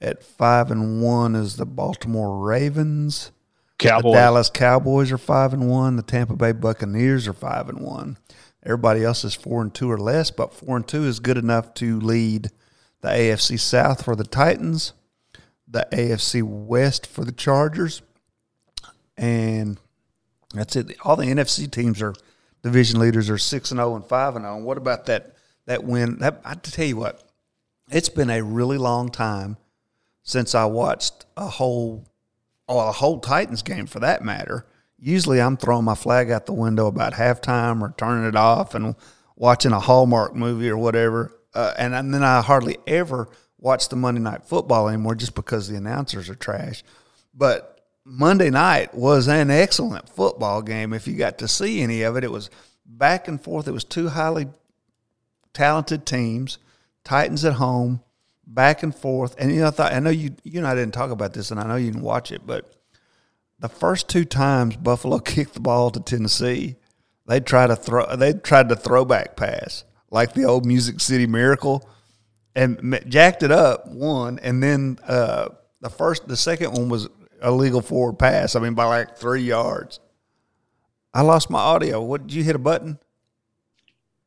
at 0.00 0.22
five 0.22 0.70
and 0.70 1.02
one 1.02 1.34
is 1.34 1.56
the 1.56 1.66
Baltimore 1.66 2.38
Ravens. 2.38 3.32
Cowboys. 3.78 4.12
The 4.12 4.18
Dallas 4.18 4.50
Cowboys 4.50 5.12
are 5.12 5.18
five 5.18 5.52
and 5.52 5.68
one. 5.68 5.96
The 5.96 6.02
Tampa 6.02 6.34
Bay 6.34 6.52
Buccaneers 6.52 7.28
are 7.28 7.32
five 7.34 7.68
and 7.68 7.80
one. 7.80 8.16
Everybody 8.66 9.04
else 9.04 9.22
is 9.22 9.32
four 9.32 9.62
and 9.62 9.72
two 9.72 9.88
or 9.88 9.96
less, 9.96 10.32
but 10.32 10.52
four 10.52 10.76
and 10.76 10.86
two 10.86 11.04
is 11.04 11.20
good 11.20 11.36
enough 11.36 11.72
to 11.74 12.00
lead 12.00 12.50
the 13.00 13.08
AFC 13.08 13.60
South 13.60 14.04
for 14.04 14.16
the 14.16 14.24
Titans, 14.24 14.92
the 15.68 15.86
AFC 15.92 16.42
West 16.42 17.06
for 17.06 17.24
the 17.24 17.30
Chargers, 17.30 18.02
and 19.16 19.78
that's 20.52 20.74
it. 20.74 20.96
All 21.04 21.14
the 21.14 21.26
NFC 21.26 21.70
teams 21.70 22.02
are 22.02 22.12
division 22.64 22.98
leaders 22.98 23.30
are 23.30 23.38
six 23.38 23.70
and 23.70 23.78
zero 23.78 23.94
and 23.94 24.04
five 24.04 24.34
and 24.34 24.44
zero. 24.44 24.56
Oh. 24.56 24.64
What 24.64 24.78
about 24.78 25.06
that 25.06 25.36
that 25.66 25.84
win? 25.84 26.18
That 26.18 26.40
I 26.44 26.54
tell 26.54 26.86
you 26.86 26.96
what, 26.96 27.22
it's 27.88 28.08
been 28.08 28.30
a 28.30 28.42
really 28.42 28.78
long 28.78 29.10
time 29.10 29.58
since 30.24 30.56
I 30.56 30.64
watched 30.64 31.24
a 31.36 31.46
whole, 31.46 32.04
or 32.66 32.88
a 32.88 32.92
whole 32.92 33.20
Titans 33.20 33.62
game 33.62 33.86
for 33.86 34.00
that 34.00 34.24
matter 34.24 34.66
usually 35.06 35.40
I'm 35.40 35.56
throwing 35.56 35.84
my 35.84 35.94
flag 35.94 36.32
out 36.32 36.46
the 36.46 36.52
window 36.52 36.88
about 36.88 37.12
halftime 37.12 37.80
or 37.80 37.94
turning 37.96 38.28
it 38.28 38.34
off 38.34 38.74
and 38.74 38.96
watching 39.36 39.72
a 39.72 39.78
Hallmark 39.78 40.34
movie 40.34 40.68
or 40.68 40.76
whatever. 40.76 41.32
Uh, 41.54 41.72
and, 41.78 41.94
and 41.94 42.12
then 42.12 42.24
I 42.24 42.42
hardly 42.42 42.76
ever 42.88 43.28
watch 43.56 43.88
the 43.88 43.94
Monday 43.94 44.20
night 44.20 44.44
football 44.44 44.88
anymore 44.88 45.14
just 45.14 45.36
because 45.36 45.68
the 45.68 45.76
announcers 45.76 46.28
are 46.28 46.34
trash. 46.34 46.82
But 47.32 47.80
Monday 48.04 48.50
night 48.50 48.94
was 48.94 49.28
an 49.28 49.48
excellent 49.48 50.08
football 50.08 50.60
game. 50.60 50.92
If 50.92 51.06
you 51.06 51.14
got 51.14 51.38
to 51.38 51.48
see 51.48 51.82
any 51.82 52.02
of 52.02 52.16
it, 52.16 52.24
it 52.24 52.32
was 52.32 52.50
back 52.84 53.28
and 53.28 53.40
forth. 53.40 53.68
It 53.68 53.72
was 53.72 53.84
two 53.84 54.08
highly 54.08 54.48
talented 55.54 56.04
teams, 56.04 56.58
Titans 57.04 57.44
at 57.44 57.54
home, 57.54 58.02
back 58.44 58.82
and 58.82 58.94
forth. 58.94 59.36
And 59.38 59.52
you 59.52 59.60
know, 59.60 59.68
I 59.68 59.70
thought 59.70 59.92
I 59.92 60.00
know 60.00 60.10
you 60.10 60.34
you 60.42 60.58
and 60.58 60.66
I 60.66 60.74
didn't 60.74 60.94
talk 60.94 61.12
about 61.12 61.32
this, 61.32 61.52
and 61.52 61.60
I 61.60 61.66
know 61.66 61.76
you 61.76 61.92
didn't 61.92 62.02
watch 62.02 62.32
it, 62.32 62.42
but 62.44 62.75
the 63.58 63.68
first 63.68 64.08
two 64.08 64.24
times 64.24 64.76
Buffalo 64.76 65.18
kicked 65.20 65.54
the 65.54 65.60
ball 65.60 65.90
to 65.90 66.00
Tennessee, 66.00 66.76
they 67.26 67.40
tried 67.40 67.68
to 67.68 67.76
throw 67.76 68.14
they 68.16 68.32
tried 68.32 68.68
to 68.68 68.76
throwback 68.76 69.36
pass 69.36 69.84
like 70.10 70.34
the 70.34 70.44
old 70.44 70.64
Music 70.64 71.00
City 71.00 71.26
Miracle, 71.26 71.88
and 72.54 73.02
jacked 73.08 73.42
it 73.42 73.50
up 73.50 73.86
one, 73.88 74.38
and 74.38 74.62
then 74.62 74.98
uh, 75.06 75.48
the 75.80 75.90
first 75.90 76.28
the 76.28 76.36
second 76.36 76.72
one 76.72 76.88
was 76.88 77.08
a 77.40 77.50
legal 77.50 77.82
forward 77.82 78.18
pass. 78.18 78.56
I 78.56 78.60
mean 78.60 78.74
by 78.74 78.84
like 78.84 79.16
three 79.16 79.42
yards. 79.42 80.00
I 81.12 81.22
lost 81.22 81.50
my 81.50 81.58
audio. 81.58 82.02
What 82.02 82.26
did 82.26 82.34
you 82.34 82.44
hit 82.44 82.56
a 82.56 82.58
button? 82.58 82.98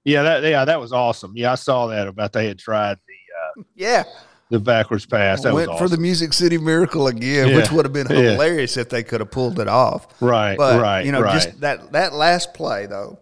Yeah, 0.04 0.24
that 0.24 0.44
yeah, 0.44 0.65
that 0.65 0.80
was 0.80 0.92
awesome. 0.92 1.34
Yeah, 1.36 1.52
I 1.52 1.56
saw 1.56 1.88
that 1.88 2.08
about 2.08 2.34
they 2.34 2.48
had 2.48 2.60
tried 2.60 2.98
the 3.08 3.62
uh, 3.62 3.63
yeah 3.76 4.04
the 4.50 4.60
backwards 4.60 5.06
pass. 5.06 5.44
That 5.44 5.54
Went 5.54 5.70
awesome. 5.70 5.88
for 5.88 5.90
the 5.90 6.02
Music 6.02 6.34
City 6.34 6.58
Miracle 6.58 7.08
again, 7.08 7.50
yeah. 7.50 7.56
which 7.56 7.72
would 7.72 7.86
have 7.86 7.94
been 7.94 8.08
hilarious 8.08 8.76
yeah. 8.76 8.82
if 8.82 8.90
they 8.90 9.04
could 9.04 9.22
have 9.22 9.32
pulled 9.32 9.60
it 9.60 9.68
off. 9.68 10.08
Right, 10.22 10.58
but, 10.58 10.82
right. 10.82 11.06
You 11.06 11.12
know, 11.12 11.22
right. 11.22 11.34
just 11.34 11.62
that 11.62 11.92
that 11.92 12.14
last 12.14 12.54
play 12.54 12.86
though, 12.88 13.20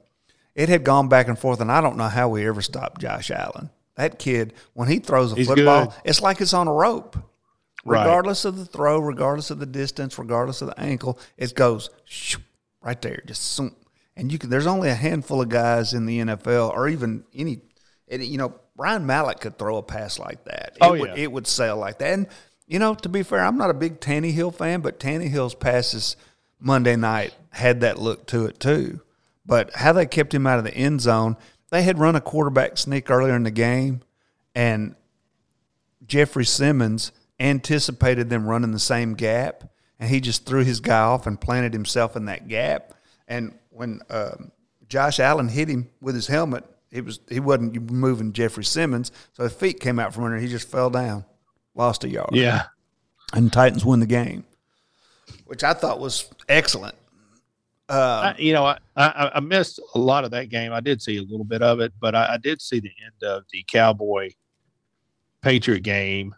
it 0.56 0.70
had 0.70 0.84
gone 0.84 1.10
back 1.10 1.28
and 1.28 1.38
forth, 1.38 1.62
and 1.62 1.72
I 1.72 1.82
don't 1.82 1.98
know 1.98 2.08
how 2.08 2.30
we 2.30 2.48
ever 2.48 2.62
stopped 2.62 3.02
Josh 3.02 3.30
Allen. 3.30 3.70
That 3.96 4.20
kid, 4.20 4.54
when 4.74 4.88
he 4.88 5.00
throws 5.00 5.34
a 5.34 5.36
He's 5.36 5.48
football, 5.48 5.88
good. 5.88 5.96
it's 6.06 6.22
like 6.22 6.40
it's 6.42 6.54
on 6.54 6.68
a 6.68 6.74
rope. 6.74 7.18
Regardless 7.84 8.44
right. 8.44 8.50
of 8.50 8.58
the 8.58 8.66
throw, 8.66 9.00
regardless 9.00 9.50
of 9.50 9.60
the 9.60 9.66
distance, 9.66 10.20
regardless 10.20 10.62
of 10.62 10.68
the 10.68 10.80
ankle, 10.80 11.18
it 11.38 11.56
goes 11.56 11.90
right 12.82 13.02
there, 13.02 13.22
just 13.26 13.60
and 14.18 14.32
you 14.32 14.38
can. 14.38 14.50
There's 14.50 14.68
only 14.68 14.90
a 14.90 14.96
handful 14.96 15.42
of 15.42 15.48
guys 15.48 15.94
in 15.94 16.06
the 16.06 16.20
NFL, 16.20 16.72
or 16.72 16.90
even 16.90 17.24
any, 17.34 17.62
you 18.10 18.38
know, 18.38 18.56
Ryan 18.78 19.06
Mallett 19.06 19.42
could 19.42 19.58
throw 19.58 19.78
a 19.78 19.84
pass 19.84 20.20
like 20.20 20.44
that. 20.46 20.74
It 20.76 20.78
oh, 20.82 20.92
would, 20.98 21.10
yeah. 21.10 21.16
It 21.16 21.32
would 21.32 21.48
sell 21.48 21.78
like 21.78 21.98
that. 21.98 22.13
And, 22.13 22.28
you 22.68 22.78
know, 22.80 22.94
to 22.94 23.10
be 23.10 23.24
fair, 23.24 23.44
I'm 23.44 23.58
not 23.58 23.72
a 23.72 23.74
big 23.74 24.00
Tannehill 24.00 24.54
fan, 24.54 24.82
but 24.82 25.00
Tannehill's 25.00 25.56
passes 25.56 26.16
Monday 26.60 26.96
night 26.96 27.34
had 27.50 27.82
that 27.82 28.00
look 28.00 28.28
to 28.28 28.46
it 28.46 28.60
too. 28.60 29.02
But 29.46 29.74
how 29.74 29.94
they 29.94 30.06
kept 30.06 30.34
him 30.34 30.46
out 30.46 30.60
of 30.60 30.66
the 30.66 30.76
end 30.76 31.02
zone, 31.02 31.38
they 31.70 31.84
had 31.84 32.00
run 32.00 32.16
a 32.16 32.22
quarterback 32.22 32.78
sneak 32.78 33.10
earlier 33.10 33.36
in 33.36 33.44
the 33.44 33.52
game, 33.52 34.02
and 34.54 34.96
Jeffrey 36.06 36.46
Simmons 36.46 37.12
anticipated 37.40 38.30
them 38.30 38.48
running 38.48 38.72
the 38.72 38.80
same 38.80 39.13
gap, 39.13 39.63
and 40.00 40.10
he 40.10 40.20
just 40.20 40.46
threw 40.46 40.63
his 40.63 40.80
guy 40.80 41.00
off 41.00 41.28
and 41.28 41.42
planted 41.42 41.74
himself 41.74 42.16
in 42.16 42.26
that 42.26 42.48
gap. 42.48 42.94
And 43.28 43.58
when 43.70 44.02
uh, 44.10 44.36
Josh 44.88 45.20
Allen 45.20 45.50
hit 45.50 45.68
him 45.68 45.90
with 46.02 46.16
his 46.16 46.28
helmet, 46.28 46.63
he 46.91 47.02
was 47.02 47.19
he 47.30 47.39
wasn't 47.39 47.91
moving 47.91 48.34
Jeffrey 48.34 48.63
Simmons, 48.63 49.12
so 49.34 49.43
his 49.43 49.54
feet 49.54 49.80
came 49.80 50.00
out 50.00 50.13
from 50.13 50.23
under. 50.23 50.38
He 50.38 50.47
just 50.47 50.69
fell 50.69 50.89
down, 50.89 51.26
lost 51.76 52.04
a 52.04 52.10
yard. 52.10 52.30
Yeah, 52.34 52.63
and 53.34 53.52
Titans 53.52 53.86
win 53.86 54.00
the 54.00 54.06
game, 54.06 54.45
which 55.45 55.63
I 55.63 55.73
thought 55.73 56.00
was 56.00 56.30
excellent. 56.47 56.95
Uh, 57.89 58.34
I, 58.36 58.39
you 58.39 58.52
know, 58.52 58.65
I, 58.65 58.78
I, 58.97 59.32
I 59.36 59.39
missed 59.39 59.80
a 59.95 60.00
lot 60.00 60.26
of 60.26 60.32
that 60.32 60.50
game. 60.50 60.73
I 60.73 60.82
did 60.82 61.02
see 61.02 61.17
a 61.17 61.21
little 61.21 61.45
bit 61.45 61.62
of 61.62 61.80
it, 61.80 61.93
but 62.02 62.15
I, 62.15 62.34
I 62.34 62.38
did 62.38 62.62
see 62.62 62.82
the 62.82 62.91
end 63.06 63.23
of 63.23 63.43
the 63.52 63.63
Cowboy 63.65 64.32
Patriot 65.41 65.84
game 65.84 66.36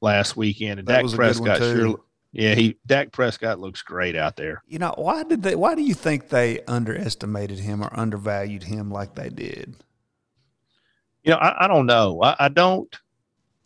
last 0.00 0.36
weekend, 0.36 0.78
and 0.78 0.86
Dak 0.86 1.04
Prescott 1.08 1.58
sure 1.58 1.98
yeah, 2.36 2.54
he 2.54 2.76
Dak 2.84 3.12
Prescott 3.12 3.60
looks 3.60 3.80
great 3.80 4.14
out 4.14 4.36
there. 4.36 4.62
You 4.68 4.78
know, 4.78 4.92
why 4.98 5.22
did 5.22 5.42
they 5.42 5.54
why 5.54 5.74
do 5.74 5.80
you 5.80 5.94
think 5.94 6.28
they 6.28 6.60
underestimated 6.68 7.58
him 7.60 7.82
or 7.82 7.88
undervalued 7.98 8.62
him 8.62 8.90
like 8.90 9.14
they 9.14 9.30
did? 9.30 9.74
You 11.24 11.30
know, 11.30 11.38
I, 11.38 11.64
I 11.64 11.66
don't 11.66 11.86
know. 11.86 12.22
I, 12.22 12.36
I 12.38 12.48
don't. 12.48 12.94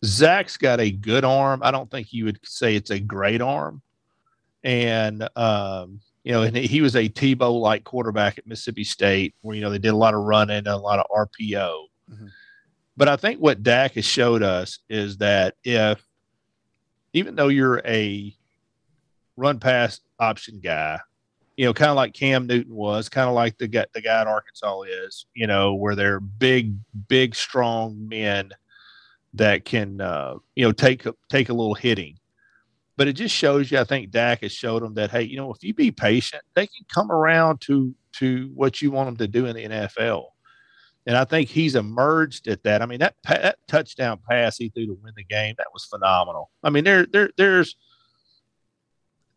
Zach's 0.05 0.55
got 0.55 0.79
a 0.79 0.89
good 0.89 1.25
arm. 1.25 1.59
I 1.63 1.71
don't 1.71 1.91
think 1.91 2.13
you 2.13 2.23
would 2.23 2.39
say 2.45 2.77
it's 2.77 2.91
a 2.91 2.99
great 2.99 3.41
arm. 3.41 3.81
And 4.63 5.27
um, 5.35 5.99
you 6.23 6.31
know, 6.31 6.43
and 6.43 6.55
he 6.55 6.79
was 6.79 6.95
a 6.95 7.09
Tebow 7.09 7.59
like 7.59 7.83
quarterback 7.83 8.37
at 8.37 8.47
Mississippi 8.47 8.85
State, 8.85 9.35
where 9.41 9.53
you 9.53 9.61
know 9.61 9.69
they 9.69 9.79
did 9.79 9.89
a 9.89 9.97
lot 9.97 10.13
of 10.13 10.21
running 10.21 10.55
and 10.55 10.67
a 10.67 10.77
lot 10.77 10.99
of 10.99 11.07
RPO. 11.13 11.87
Mm-hmm. 12.09 12.27
But 12.95 13.09
I 13.09 13.17
think 13.17 13.41
what 13.41 13.63
Dak 13.63 13.95
has 13.95 14.05
showed 14.05 14.43
us 14.43 14.79
is 14.89 15.17
that 15.17 15.55
if, 15.65 16.01
even 17.11 17.35
though 17.35 17.49
you're 17.49 17.81
a 17.85 18.33
run 19.37 19.59
pass 19.59 19.99
option 20.19 20.59
guy, 20.63 20.99
you 21.57 21.65
know, 21.65 21.73
kind 21.73 21.89
of 21.89 21.95
like 21.95 22.13
Cam 22.13 22.47
Newton 22.47 22.73
was, 22.73 23.09
kind 23.09 23.27
of 23.29 23.35
like 23.35 23.57
the 23.57 23.67
guy, 23.67 23.85
the 23.93 24.01
guy 24.01 24.21
in 24.21 24.27
Arkansas 24.27 24.81
is, 24.81 25.25
you 25.33 25.47
know, 25.47 25.73
where 25.73 25.95
they're 25.95 26.19
big, 26.19 26.75
big, 27.07 27.35
strong 27.35 28.07
men 28.07 28.51
that 29.33 29.65
can, 29.65 30.01
uh, 30.01 30.35
you 30.55 30.65
know, 30.65 30.71
take 30.71 31.05
take 31.29 31.49
a 31.49 31.53
little 31.53 31.73
hitting. 31.75 32.17
But 32.97 33.07
it 33.07 33.13
just 33.13 33.33
shows 33.33 33.71
you, 33.71 33.79
I 33.79 33.83
think 33.83 34.11
Dak 34.11 34.41
has 34.41 34.51
showed 34.51 34.83
them 34.83 34.93
that, 34.95 35.11
hey, 35.11 35.23
you 35.23 35.37
know, 35.37 35.51
if 35.51 35.63
you 35.63 35.73
be 35.73 35.91
patient, 35.91 36.43
they 36.55 36.67
can 36.67 36.85
come 36.93 37.11
around 37.11 37.61
to 37.61 37.95
to 38.13 38.51
what 38.53 38.81
you 38.81 38.91
want 38.91 39.07
them 39.07 39.17
to 39.17 39.27
do 39.27 39.45
in 39.45 39.55
the 39.55 39.65
NFL. 39.65 40.25
And 41.07 41.17
I 41.17 41.25
think 41.25 41.49
he's 41.49 41.75
emerged 41.75 42.47
at 42.47 42.63
that. 42.63 42.81
I 42.81 42.85
mean, 42.85 42.99
that, 42.99 43.15
that 43.27 43.57
touchdown 43.67 44.19
pass 44.29 44.57
he 44.57 44.69
threw 44.69 44.85
to 44.87 44.97
win 45.01 45.13
the 45.15 45.23
game, 45.23 45.55
that 45.57 45.73
was 45.73 45.85
phenomenal. 45.85 46.51
I 46.63 46.69
mean, 46.69 46.83
there, 46.83 47.07
there, 47.11 47.31
there's, 47.37 47.75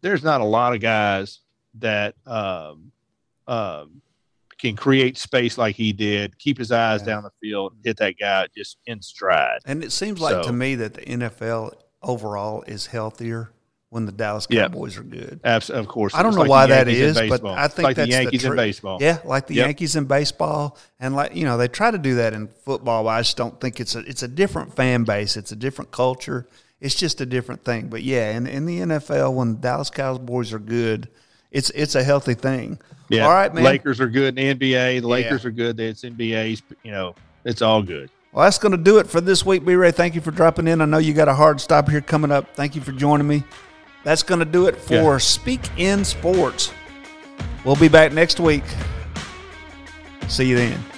there's 0.04 0.22
not 0.22 0.42
a 0.42 0.44
lot 0.44 0.74
of 0.74 0.80
guys 0.82 1.40
that 1.76 2.14
um, 2.26 2.92
um, 3.48 4.02
can 4.58 4.76
create 4.76 5.16
space 5.16 5.56
like 5.56 5.74
he 5.76 5.94
did, 5.94 6.38
keep 6.38 6.58
his 6.58 6.70
eyes 6.70 7.00
yeah. 7.00 7.06
down 7.06 7.22
the 7.22 7.30
field, 7.40 7.72
hit 7.82 7.96
that 7.96 8.18
guy 8.20 8.46
just 8.54 8.76
in 8.84 9.00
stride. 9.00 9.60
And 9.64 9.82
it 9.82 9.92
seems 9.92 10.20
like 10.20 10.34
so, 10.34 10.42
to 10.42 10.52
me 10.52 10.74
that 10.74 10.92
the 10.92 11.00
NFL 11.00 11.72
overall 12.02 12.62
is 12.66 12.84
healthier 12.84 13.50
when 13.88 14.04
the 14.04 14.12
Dallas 14.12 14.46
Cowboys 14.46 14.98
are 14.98 15.04
good. 15.04 15.40
Absolutely, 15.42 15.86
of 15.86 15.88
course. 15.88 16.14
I 16.14 16.22
don't 16.22 16.34
know 16.34 16.40
like 16.40 16.50
why 16.50 16.66
that 16.66 16.86
is, 16.86 17.16
but 17.16 17.42
I 17.46 17.68
think 17.68 17.84
like 17.84 17.96
that's 17.96 18.10
the 18.10 18.12
Yankees 18.12 18.42
the 18.42 18.48
tr- 18.48 18.52
in 18.52 18.56
baseball. 18.58 18.98
Yeah, 19.00 19.20
like 19.24 19.46
the 19.46 19.54
yep. 19.54 19.66
Yankees 19.68 19.96
in 19.96 20.04
baseball, 20.04 20.76
and 21.00 21.16
like 21.16 21.34
you 21.34 21.44
know, 21.44 21.56
they 21.56 21.68
try 21.68 21.90
to 21.90 21.98
do 21.98 22.16
that 22.16 22.34
in 22.34 22.48
football. 22.48 23.04
But 23.04 23.10
I 23.10 23.20
just 23.20 23.38
don't 23.38 23.58
think 23.58 23.80
it's 23.80 23.94
a 23.94 24.00
it's 24.00 24.22
a 24.22 24.28
different 24.28 24.76
fan 24.76 25.04
base. 25.04 25.38
It's 25.38 25.52
a 25.52 25.56
different 25.56 25.92
culture. 25.92 26.46
It's 26.80 26.94
just 26.94 27.20
a 27.20 27.26
different 27.26 27.64
thing. 27.64 27.88
But 27.88 28.02
yeah, 28.02 28.36
in 28.36 28.46
in 28.46 28.66
the 28.66 28.80
NFL, 28.80 29.34
when 29.34 29.54
the 29.54 29.60
Dallas 29.60 29.90
Cowboys 29.90 30.52
are 30.52 30.58
good, 30.58 31.08
it's 31.50 31.70
it's 31.70 31.94
a 31.94 32.02
healthy 32.02 32.34
thing. 32.34 32.78
Yeah. 33.08 33.24
All 33.24 33.30
right, 33.30 33.52
man. 33.54 33.64
Lakers 33.64 34.00
are 34.00 34.08
good 34.08 34.38
in 34.38 34.58
the 34.58 34.72
NBA. 34.72 35.00
The 35.00 35.08
Lakers 35.08 35.44
yeah. 35.44 35.48
are 35.48 35.52
good. 35.52 35.80
It's 35.80 36.02
NBA's. 36.02 36.62
You 36.82 36.92
know, 36.92 37.14
it's 37.44 37.62
all 37.62 37.82
good. 37.82 38.10
Well, 38.32 38.44
that's 38.44 38.58
going 38.58 38.72
to 38.72 38.78
do 38.78 38.98
it 38.98 39.06
for 39.06 39.20
this 39.20 39.46
week, 39.46 39.64
B 39.64 39.74
Ray. 39.74 39.92
Thank 39.92 40.16
you 40.16 40.20
for 40.20 40.32
dropping 40.32 40.66
in. 40.66 40.80
I 40.80 40.86
know 40.86 40.98
you 40.98 41.14
got 41.14 41.28
a 41.28 41.34
hard 41.34 41.60
stop 41.60 41.88
here 41.88 42.00
coming 42.00 42.32
up. 42.32 42.54
Thank 42.56 42.74
you 42.74 42.80
for 42.80 42.90
joining 42.90 43.28
me. 43.28 43.44
That's 44.02 44.24
going 44.24 44.40
to 44.40 44.44
do 44.44 44.66
it 44.66 44.76
for 44.76 44.94
yeah. 44.94 45.18
Speak 45.18 45.60
N 45.78 46.04
Sports. 46.04 46.72
We'll 47.64 47.76
be 47.76 47.88
back 47.88 48.12
next 48.12 48.40
week. 48.40 48.64
See 50.28 50.48
you 50.48 50.56
then. 50.56 50.93